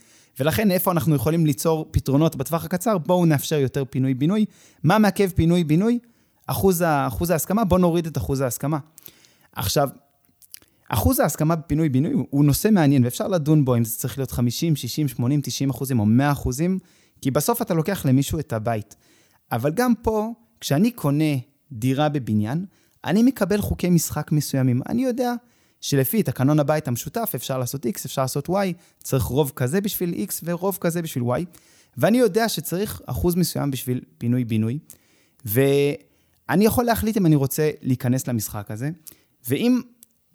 ולכן, 0.40 0.70
איפה 0.70 0.92
אנחנו 0.92 1.14
יכולים 1.14 1.46
ליצור 1.46 1.88
פתרונות 1.90 2.36
בטווח 2.36 2.64
הקצר? 2.64 2.98
בואו 2.98 3.26
נאפשר 3.26 3.58
יותר 3.58 3.84
פינוי-בינוי. 3.84 4.44
מה 4.82 4.98
מעכב 4.98 5.30
פינוי-בינוי? 5.30 5.98
אחוז, 6.46 6.82
אחוז 6.82 7.30
ההסכמה, 7.30 7.64
בואו 7.64 7.80
נוריד 7.80 8.06
את 8.06 8.18
אחוז 8.18 8.40
ההסכמה. 8.40 8.78
עכשיו, 9.52 9.88
אחוז 10.88 11.20
ההסכמה 11.20 11.56
בפינוי-בינוי 11.56 12.12
הוא 12.30 12.44
נושא 12.44 12.68
מעניין, 12.72 13.04
ואפשר 13.04 13.28
לדון 13.28 13.64
בו 13.64 13.76
אם 13.76 13.84
זה 13.84 13.96
צריך 13.96 14.18
להיות 14.18 14.30
50, 14.30 14.76
60, 14.76 15.08
80, 15.08 15.40
90 15.40 15.70
אחוזים 15.70 16.00
או 16.00 16.06
100 16.06 16.32
אחוזים, 16.32 16.78
כי 17.20 17.30
בסוף 17.30 17.62
אתה 17.62 17.74
לוקח 17.74 18.06
למישהו 18.06 18.38
את 18.38 18.52
הבית. 18.52 18.96
אבל 19.52 19.70
גם 19.70 19.92
פה, 20.02 20.32
כשאני 20.60 20.90
קונה 20.90 21.34
דירה 21.72 22.08
בבניין, 22.08 22.64
אני 23.04 23.22
מקבל 23.22 23.60
חוקי 23.60 23.90
משחק 23.90 24.32
מסוימים. 24.32 24.80
אני 24.88 25.04
יודע 25.04 25.34
שלפי 25.80 26.22
תקנון 26.22 26.60
הבית 26.60 26.88
המשותף 26.88 27.32
אפשר 27.34 27.58
לעשות 27.58 27.86
X, 27.86 27.88
אפשר 28.06 28.22
לעשות 28.22 28.48
Y, 28.48 28.52
צריך 29.02 29.24
רוב 29.24 29.52
כזה 29.56 29.80
בשביל 29.80 30.14
X 30.28 30.32
ורוב 30.44 30.78
כזה 30.80 31.02
בשביל 31.02 31.24
Y. 31.24 31.44
ואני 31.96 32.18
יודע 32.18 32.48
שצריך 32.48 33.00
אחוז 33.06 33.34
מסוים 33.34 33.70
בשביל 33.70 34.00
פינוי-בינוי, 34.18 34.78
ואני 36.48 36.64
יכול 36.64 36.84
להחליט 36.84 37.16
אם 37.16 37.26
אני 37.26 37.36
רוצה 37.36 37.70
להיכנס 37.82 38.28
למשחק 38.28 38.70
הזה, 38.70 38.90
ואם 39.48 39.80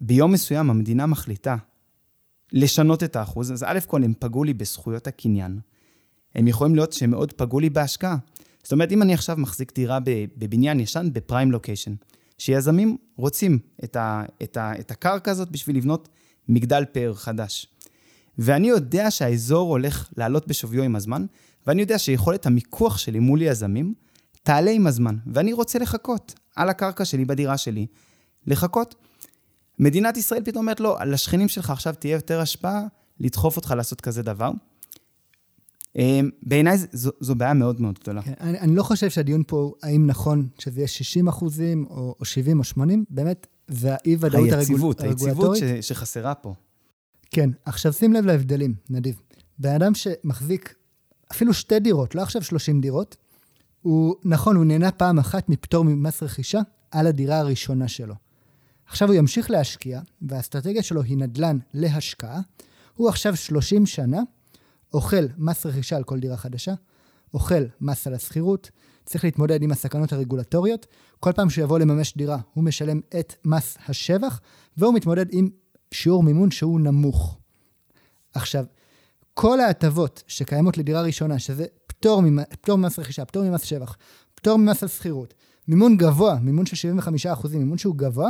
ביום 0.00 0.32
מסוים 0.32 0.70
המדינה 0.70 1.06
מחליטה 1.06 1.56
לשנות 2.52 3.02
את 3.02 3.16
האחוז, 3.16 3.52
אז 3.52 3.64
א' 3.68 3.78
כל 3.86 4.04
הם 4.04 4.12
פגעו 4.18 4.44
לי 4.44 4.54
בזכויות 4.54 5.06
הקניין. 5.06 5.60
הם 6.34 6.48
יכולים 6.48 6.74
להיות 6.74 6.92
שהם 6.92 7.10
מאוד 7.10 7.32
פגעו 7.32 7.60
לי 7.60 7.70
בהשקעה. 7.70 8.16
זאת 8.62 8.72
אומרת, 8.72 8.92
אם 8.92 9.02
אני 9.02 9.14
עכשיו 9.14 9.36
מחזיק 9.38 9.74
דירה 9.74 9.98
בבניין 10.36 10.80
ישן 10.80 11.08
בפריים 11.12 11.52
לוקיישן, 11.52 11.94
שיזמים 12.38 12.96
רוצים 13.16 13.58
את, 13.84 13.96
ה, 13.96 14.22
את, 14.42 14.56
ה, 14.56 14.72
את 14.80 14.90
הקרקע 14.90 15.30
הזאת 15.30 15.50
בשביל 15.50 15.76
לבנות 15.76 16.08
מגדל 16.48 16.84
פאר 16.92 17.14
חדש. 17.14 17.66
ואני 18.38 18.68
יודע 18.68 19.10
שהאזור 19.10 19.70
הולך 19.70 20.08
לעלות 20.16 20.48
בשוויו 20.48 20.82
עם 20.82 20.96
הזמן, 20.96 21.26
ואני 21.66 21.80
יודע 21.80 21.98
שיכולת 21.98 22.46
המיקוח 22.46 22.98
שלי 22.98 23.18
מול 23.18 23.42
יזמים 23.42 23.94
תעלה 24.42 24.70
עם 24.70 24.86
הזמן, 24.86 25.16
ואני 25.26 25.52
רוצה 25.52 25.78
לחכות 25.78 26.34
על 26.56 26.68
הקרקע 26.68 27.04
שלי, 27.04 27.24
בדירה 27.24 27.56
שלי, 27.56 27.86
לחכות. 28.46 28.94
מדינת 29.78 30.16
ישראל 30.16 30.42
פתאום 30.44 30.64
אומרת, 30.64 30.80
לא, 30.80 30.98
לשכנים 31.06 31.48
שלך 31.48 31.70
עכשיו 31.70 31.94
תהיה 31.98 32.14
יותר 32.14 32.40
השפעה 32.40 32.82
לדחוף 33.20 33.56
אותך 33.56 33.74
לעשות 33.76 34.00
כזה 34.00 34.22
דבר. 34.22 34.50
אמ, 35.96 36.30
בעיניי 36.42 36.78
זו, 36.92 37.10
זו 37.20 37.34
בעיה 37.34 37.54
מאוד 37.54 37.80
מאוד 37.80 37.98
גדולה. 37.98 38.22
כן, 38.22 38.32
אני, 38.40 38.58
אני 38.58 38.74
לא 38.74 38.82
חושב 38.82 39.10
שהדיון 39.10 39.42
פה, 39.46 39.72
האם 39.82 40.06
נכון 40.06 40.48
שזה 40.58 40.80
יהיה 40.80 40.88
60 40.88 41.28
אחוזים, 41.28 41.86
או, 41.90 42.14
או 42.20 42.24
70 42.24 42.58
או 42.58 42.64
80, 42.64 43.04
באמת, 43.10 43.46
זה 43.68 43.92
האי-ודאות 43.92 44.52
הרגולטורית. 44.52 45.00
היציבות 45.00 45.56
ש, 45.56 45.62
שחסרה 45.80 46.34
פה. 46.34 46.54
כן, 47.30 47.50
עכשיו 47.64 47.92
שים 47.92 48.12
לב 48.12 48.26
להבדלים, 48.26 48.74
נדיב. 48.90 49.20
בן 49.58 49.74
אדם 49.74 49.94
שמחזיק 49.94 50.74
אפילו 51.32 51.54
שתי 51.54 51.80
דירות, 51.80 52.14
לא 52.14 52.22
עכשיו 52.22 52.42
30 52.42 52.80
דירות, 52.80 53.16
הוא, 53.82 54.16
נכון, 54.24 54.56
הוא 54.56 54.64
נהנה 54.64 54.90
פעם 54.90 55.18
אחת 55.18 55.48
מפטור 55.48 55.84
ממס 55.84 56.22
רכישה 56.22 56.60
על 56.90 57.06
הדירה 57.06 57.38
הראשונה 57.38 57.88
שלו. 57.88 58.14
עכשיו 58.86 59.08
הוא 59.08 59.14
ימשיך 59.14 59.50
להשקיע, 59.50 60.00
והאסטרטגיה 60.22 60.82
שלו 60.82 61.02
היא 61.02 61.16
נדל"ן 61.16 61.58
להשקעה. 61.74 62.40
הוא 62.94 63.08
עכשיו 63.08 63.36
30 63.36 63.86
שנה 63.86 64.20
אוכל 64.94 65.24
מס 65.38 65.66
רכישה 65.66 65.96
על 65.96 66.04
כל 66.04 66.20
דירה 66.20 66.36
חדשה, 66.36 66.74
אוכל 67.34 67.62
מס 67.80 68.06
על 68.06 68.14
השכירות, 68.14 68.70
צריך 69.04 69.24
להתמודד 69.24 69.62
עם 69.62 69.70
הסכנות 69.70 70.12
הרגולטוריות. 70.12 70.86
כל 71.20 71.32
פעם 71.32 71.50
שהוא 71.50 71.62
יבוא 71.62 71.78
לממש 71.78 72.16
דירה, 72.16 72.38
הוא 72.54 72.64
משלם 72.64 73.00
את 73.20 73.34
מס 73.44 73.78
השבח, 73.88 74.40
והוא 74.76 74.94
מתמודד 74.94 75.26
עם 75.30 75.48
שיעור 75.90 76.22
מימון 76.22 76.50
שהוא 76.50 76.80
נמוך. 76.80 77.38
עכשיו, 78.34 78.64
כל 79.34 79.60
ההטבות 79.60 80.22
שקיימות 80.26 80.78
לדירה 80.78 81.02
ראשונה, 81.02 81.38
שזה 81.38 81.66
פטור, 82.02 82.22
ממ... 82.22 82.44
פטור 82.44 82.78
ממס 82.78 82.98
רכישה, 82.98 83.24
פטור 83.24 83.44
ממס 83.44 83.62
שבח, 83.62 83.96
פטור 84.34 84.58
ממס 84.58 84.82
על 84.82 84.88
שכירות, 84.88 85.34
מימון 85.68 85.96
גבוה, 85.96 86.38
מימון 86.42 86.66
של 86.66 86.88
75%, 87.34 87.48
מימון 87.56 87.78
שהוא 87.78 87.96
גבוה, 87.96 88.28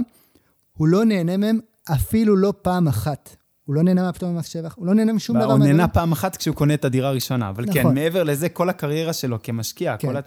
הוא 0.76 0.88
לא 0.88 1.04
נהנה 1.04 1.36
מהם 1.36 1.60
אפילו 1.92 2.36
לא 2.36 2.54
פעם 2.62 2.88
אחת. 2.88 3.36
הוא 3.64 3.74
לא 3.74 3.82
נהנה 3.82 4.02
מהפטור 4.02 4.30
ממס 4.30 4.46
שבח, 4.46 4.74
הוא 4.76 4.86
לא 4.86 4.94
נהנה 4.94 5.12
משום 5.12 5.36
דבר. 5.40 5.52
הוא 5.52 5.58
נהנה 5.58 5.88
פעם 5.88 6.12
אחת 6.12 6.36
כשהוא 6.36 6.56
קונה 6.56 6.74
את 6.74 6.84
הדירה 6.84 7.08
הראשונה, 7.08 7.48
אבל 7.48 7.64
כן, 7.64 7.70
נכון. 7.70 7.82
כן, 7.82 7.94
מעבר 7.94 8.22
לזה, 8.22 8.48
כל 8.48 8.68
הקריירה 8.68 9.12
שלו 9.12 9.42
כמשקיע, 9.42 9.96
כן. 9.96 10.08
כל 10.08 10.16
ה... 10.16 10.20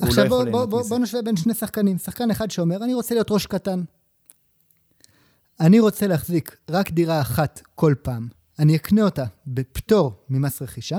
עכשיו 0.00 0.24
לא 0.24 0.30
בוא, 0.30 0.44
בוא, 0.44 0.64
בוא, 0.64 0.82
בוא 0.88 0.98
נשווה 0.98 1.22
בין 1.22 1.36
שני 1.36 1.54
שחקנים. 1.54 1.98
שחקן 1.98 2.30
אחד 2.30 2.50
שאומר, 2.50 2.84
אני 2.84 2.94
רוצה 2.94 3.14
להיות 3.14 3.30
ראש 3.30 3.46
קטן. 3.46 3.82
אני 5.60 5.80
רוצה 5.80 6.06
להחזיק 6.06 6.56
רק 6.70 6.90
דירה 6.90 7.20
אחת 7.20 7.62
כל 7.74 7.94
פעם. 8.02 8.28
אני 8.58 8.76
אקנה 8.76 9.02
אותה 9.02 9.24
בפטור 9.46 10.12
ממס 10.30 10.62
רכישה, 10.62 10.98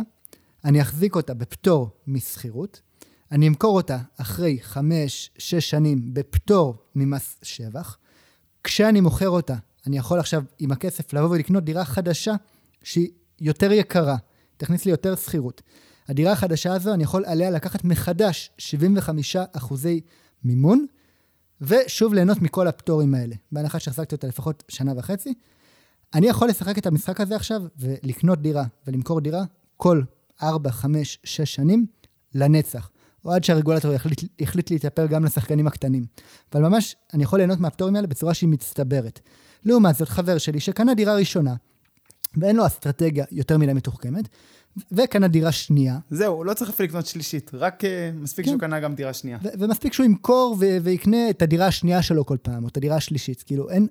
אני 0.65 0.82
אחזיק 0.82 1.15
אותה 1.15 1.34
בפטור 1.34 1.89
משכירות, 2.08 2.82
אני 3.32 3.48
אמכור 3.48 3.76
אותה 3.76 3.98
אחרי 4.17 4.60
חמש, 4.62 5.32
שש 5.38 5.69
שנים 5.69 6.13
בפטור 6.13 6.76
ממס 6.95 7.38
שבח. 7.43 7.98
כשאני 8.63 9.02
מוכר 9.02 9.30
אותה, 9.30 9.56
אני 9.88 9.98
יכול 9.98 10.19
עכשיו 10.19 10.43
עם 10.60 10.72
הכסף 10.72 11.13
לבוא 11.13 11.30
ולקנות 11.30 11.63
דירה 11.63 11.86
חדשה 11.86 12.36
שהיא 12.84 13.10
יותר 13.41 13.72
יקרה, 13.72 14.17
תכניס 14.58 14.86
לי 14.86 14.91
יותר 14.91 15.15
שכירות. 15.15 15.62
הדירה 16.08 16.32
החדשה 16.32 16.74
הזו, 16.74 16.93
אני 16.93 17.04
יכול 17.04 17.26
עליה 17.26 17.50
לקחת 17.50 17.84
מחדש 17.84 18.52
75 18.58 19.36
אחוזי 19.36 20.02
מימון, 20.43 20.86
ושוב 21.62 22.13
ליהנות 22.13 22.41
מכל 22.41 22.67
הפטורים 22.67 23.15
האלה, 23.15 23.36
בהנחה 23.52 23.80
שהחזקתי 23.80 24.15
אותה 24.15 24.28
לפחות 24.28 24.63
שנה 24.67 24.93
וחצי. 24.98 25.34
אני 26.13 26.28
יכול 26.28 26.48
לשחק 26.50 26.78
את 26.78 26.86
המשחק 26.86 27.22
הזה 27.22 27.36
עכשיו 27.36 27.62
ולקנות 27.78 28.41
דירה 28.41 28.63
ולמכור 28.88 29.22
דירה 29.22 29.43
כל 29.78 30.02
4, 30.43 30.71
5, 30.71 31.19
6 31.23 31.56
שנים 31.56 31.86
לנצח. 32.36 32.89
או 33.25 33.32
עד 33.32 33.43
שהרגולטור 33.43 33.93
יחליט, 33.93 34.21
יחליט 34.39 34.71
להתאפר 34.71 35.06
גם 35.06 35.25
לשחקנים 35.25 35.67
הקטנים. 35.67 36.06
אבל 36.54 36.62
ממש, 36.62 36.95
אני 37.13 37.23
יכול 37.23 37.39
ליהנות 37.39 37.60
מהפטורים 37.60 37.95
האלה 37.95 38.08
בצורה 38.08 38.34
שהיא 38.34 38.49
מצטברת. 38.49 39.19
לעומת 39.65 39.95
זאת, 39.95 40.10
חבר 40.10 40.38
שלי 40.38 40.60
שקנה 40.60 40.93
דירה 40.93 41.15
ראשונה, 41.15 41.56
ואין 42.38 42.56
לו 42.56 42.65
אסטרטגיה 42.65 43.25
יותר 43.32 43.58
מדי 43.58 43.73
מתוחכמת, 43.73 44.30
וקנה 44.91 45.28
דירה 45.28 45.52
שנייה. 45.52 45.97
זהו, 46.10 46.43
לא 46.43 46.54
צריך 46.54 46.69
אפילו 46.69 46.89
לקנות 46.89 47.06
שלישית, 47.06 47.52
רק 47.54 47.84
uh, 47.84 47.88
מספיק 48.15 48.45
כן. 48.45 48.52
שהוא 48.52 48.60
קנה 48.60 48.80
גם 48.80 48.95
דירה 48.95 49.13
שנייה. 49.13 49.38
ומספיק 49.60 49.93
שהוא 49.93 50.06
ימכור 50.06 50.58
ויקנה 50.84 51.30
את 51.30 51.41
הדירה 51.41 51.67
השנייה 51.67 52.02
שלו 52.02 52.25
כל 52.25 52.38
פעם, 52.41 52.63
או 52.63 52.67
את 52.67 52.78
הדירה 52.78 52.95
השלישית. 52.95 53.43
כאילו, 53.43 53.69
אין, 53.69 53.88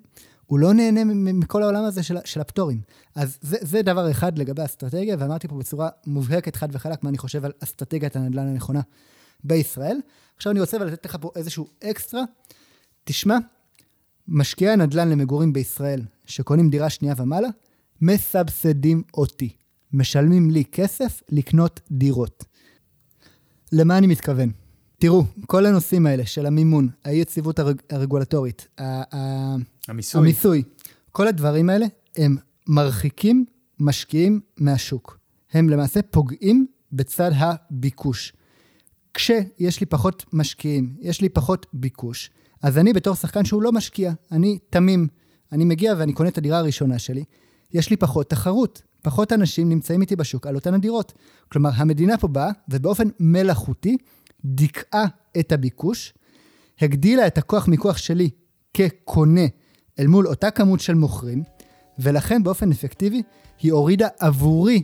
הוא 0.49 0.59
לא 0.59 0.75
נהנה 0.75 1.05
מכל 1.15 1.63
העולם 1.63 1.85
הזה 1.85 2.03
של, 2.03 2.17
של 2.25 2.41
הפטורים. 2.41 2.81
אז 3.15 3.39
זה, 3.41 3.57
זה 3.61 3.83
דבר 3.83 4.11
אחד 4.11 4.39
לגבי 4.39 4.63
האסטרטגיה, 4.63 5.17
ואמרתי 5.19 5.49
פה 5.49 5.59
בצורה 5.59 5.89
מובהקת, 6.07 6.57
חד 6.57 6.69
וחלק, 6.73 7.03
מה 7.03 7.11
אני 7.11 7.19
חושב 7.19 7.45
על 7.45 7.53
אסטרטגיית 7.63 8.17
הנדל"ן 8.17 8.47
הנכונה 8.47 8.81
בישראל. 9.45 9.99
עכשיו 10.37 10.53
אני 10.53 10.61
רוצה 10.61 10.79
לתת 10.79 11.07
לך 11.07 11.17
פה 11.21 11.31
איזשהו 11.37 11.69
אקסטרה. 11.85 12.23
תשמע, 13.05 13.37
משקיעי 14.29 14.71
הנדל"ן 14.71 15.09
למגורים 15.09 15.53
בישראל, 15.53 16.03
שקונים 16.27 16.71
דירה 16.71 16.91
שנייה 16.91 17.15
ומעלה, 17.19 17.49
מסבסדים 18.01 19.03
אותי. 19.15 19.53
משלמים 19.93 20.51
לי 20.51 20.65
כסף 20.65 21.23
לקנות 21.29 21.81
דירות. 21.91 22.45
למה 23.73 23.99
אני 23.99 24.07
מתכוון? 24.07 24.51
תראו, 24.99 25.25
כל 25.47 25.67
הנושאים 25.67 26.07
האלה 26.07 26.27
של 26.27 26.47
המימון, 26.47 26.89
האי-יציבות 27.05 27.59
הרג, 27.59 27.81
הרגולטורית, 27.91 28.69
המיסוי. 29.89 30.21
המיסוי, 30.21 30.63
כל 31.13 31.29
הדברים 31.29 31.71
האלה, 31.71 31.87
הם 32.17 32.37
מרחיקים 32.67 33.45
משקיעים 33.81 34.41
מהשוק. 34.57 35.19
הם 35.53 35.69
למעשה 35.69 36.03
פוגעים 36.03 36.67
בצד 36.93 37.31
הביקוש. 37.35 38.33
כשיש 39.15 39.81
לי 39.81 39.87
פחות 39.87 40.25
משקיעים, 40.33 40.97
יש 41.01 41.21
לי 41.21 41.29
פחות 41.29 41.67
ביקוש, 41.73 42.31
אז 42.63 42.79
אני 42.79 42.93
בתור 42.93 43.15
שחקן 43.15 43.45
שהוא 43.45 43.63
לא 43.63 43.73
משקיע, 43.73 44.13
אני 44.33 44.59
תמים. 44.71 45.09
אני 45.53 45.65
מגיע 45.65 45.95
ואני 45.99 46.13
קונה 46.13 46.29
את 46.29 46.39
הדירה 46.39 46.59
הראשונה 46.59 46.99
שלי, 46.99 47.25
יש 47.73 47.91
לי 47.91 47.97
פחות 47.97 48.31
תחרות. 48.31 48.83
פחות 49.03 49.33
אנשים 49.33 49.69
נמצאים 49.69 50.01
איתי 50.01 50.17
בשוק 50.17 50.47
על 50.47 50.55
אותן 50.55 50.75
הדירות. 50.75 51.13
כלומר, 51.53 51.71
המדינה 51.75 52.19
פה 52.19 52.29
באה 52.29 52.51
ובאופן 52.69 53.09
מלאכותי 53.21 53.97
דיכאה 54.45 55.05
את 55.41 55.53
הביקוש, 55.53 56.15
הגדילה 56.81 57.27
את 57.27 57.39
הכוח 57.39 57.69
מיקוח 57.69 57.97
שלי 57.97 58.31
כקונה 58.75 59.47
אל 59.99 60.07
מול 60.07 60.27
אותה 60.27 60.51
כמות 60.51 60.81
של 60.81 60.95
מוכרים, 60.95 61.43
ולכן 61.99 62.43
באופן 62.43 62.71
אפקטיבי 62.71 63.23
היא 63.61 63.73
הורידה 63.73 64.09
עבורי 64.21 64.83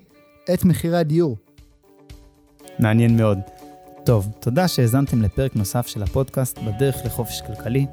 את 0.54 0.64
מחירי 0.64 0.96
הדיור. 0.96 1.36
מעניין 2.78 3.16
מאוד. 3.16 3.38
טוב, 4.04 4.28
תודה 4.40 4.68
שהאזנתם 4.68 5.22
לפרק 5.22 5.56
נוסף 5.56 5.86
של 5.86 6.02
הפודקאסט 6.02 6.58
בדרך 6.58 6.96
לחופש 7.04 7.40
כלכלי. 7.40 7.86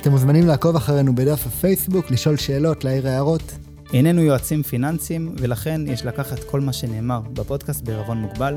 אתם 0.00 0.10
מוזמנים 0.10 0.46
לעקוב 0.46 0.76
אחרינו 0.76 1.14
בדף 1.14 1.46
הפייסבוק, 1.46 2.10
לשאול 2.10 2.36
שאלות, 2.36 2.84
להעיר 2.84 3.08
הערות. 3.08 3.52
איננו 3.92 4.20
יועצים 4.22 4.62
פיננסיים, 4.62 5.34
ולכן 5.38 5.80
יש 5.86 6.04
לקחת 6.04 6.44
כל 6.44 6.60
מה 6.60 6.72
שנאמר 6.72 7.20
בפודקאסט 7.32 7.82
בערבון 7.82 8.18
מוגבל. 8.18 8.56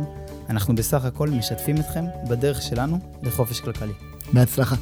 אנחנו 0.49 0.75
בסך 0.75 1.05
הכל 1.05 1.29
משתפים 1.29 1.77
אתכם 1.77 2.05
בדרך 2.29 2.61
שלנו 2.61 2.99
לחופש 3.23 3.59
כלכלי. 3.59 3.93
בהצלחה. 4.33 4.75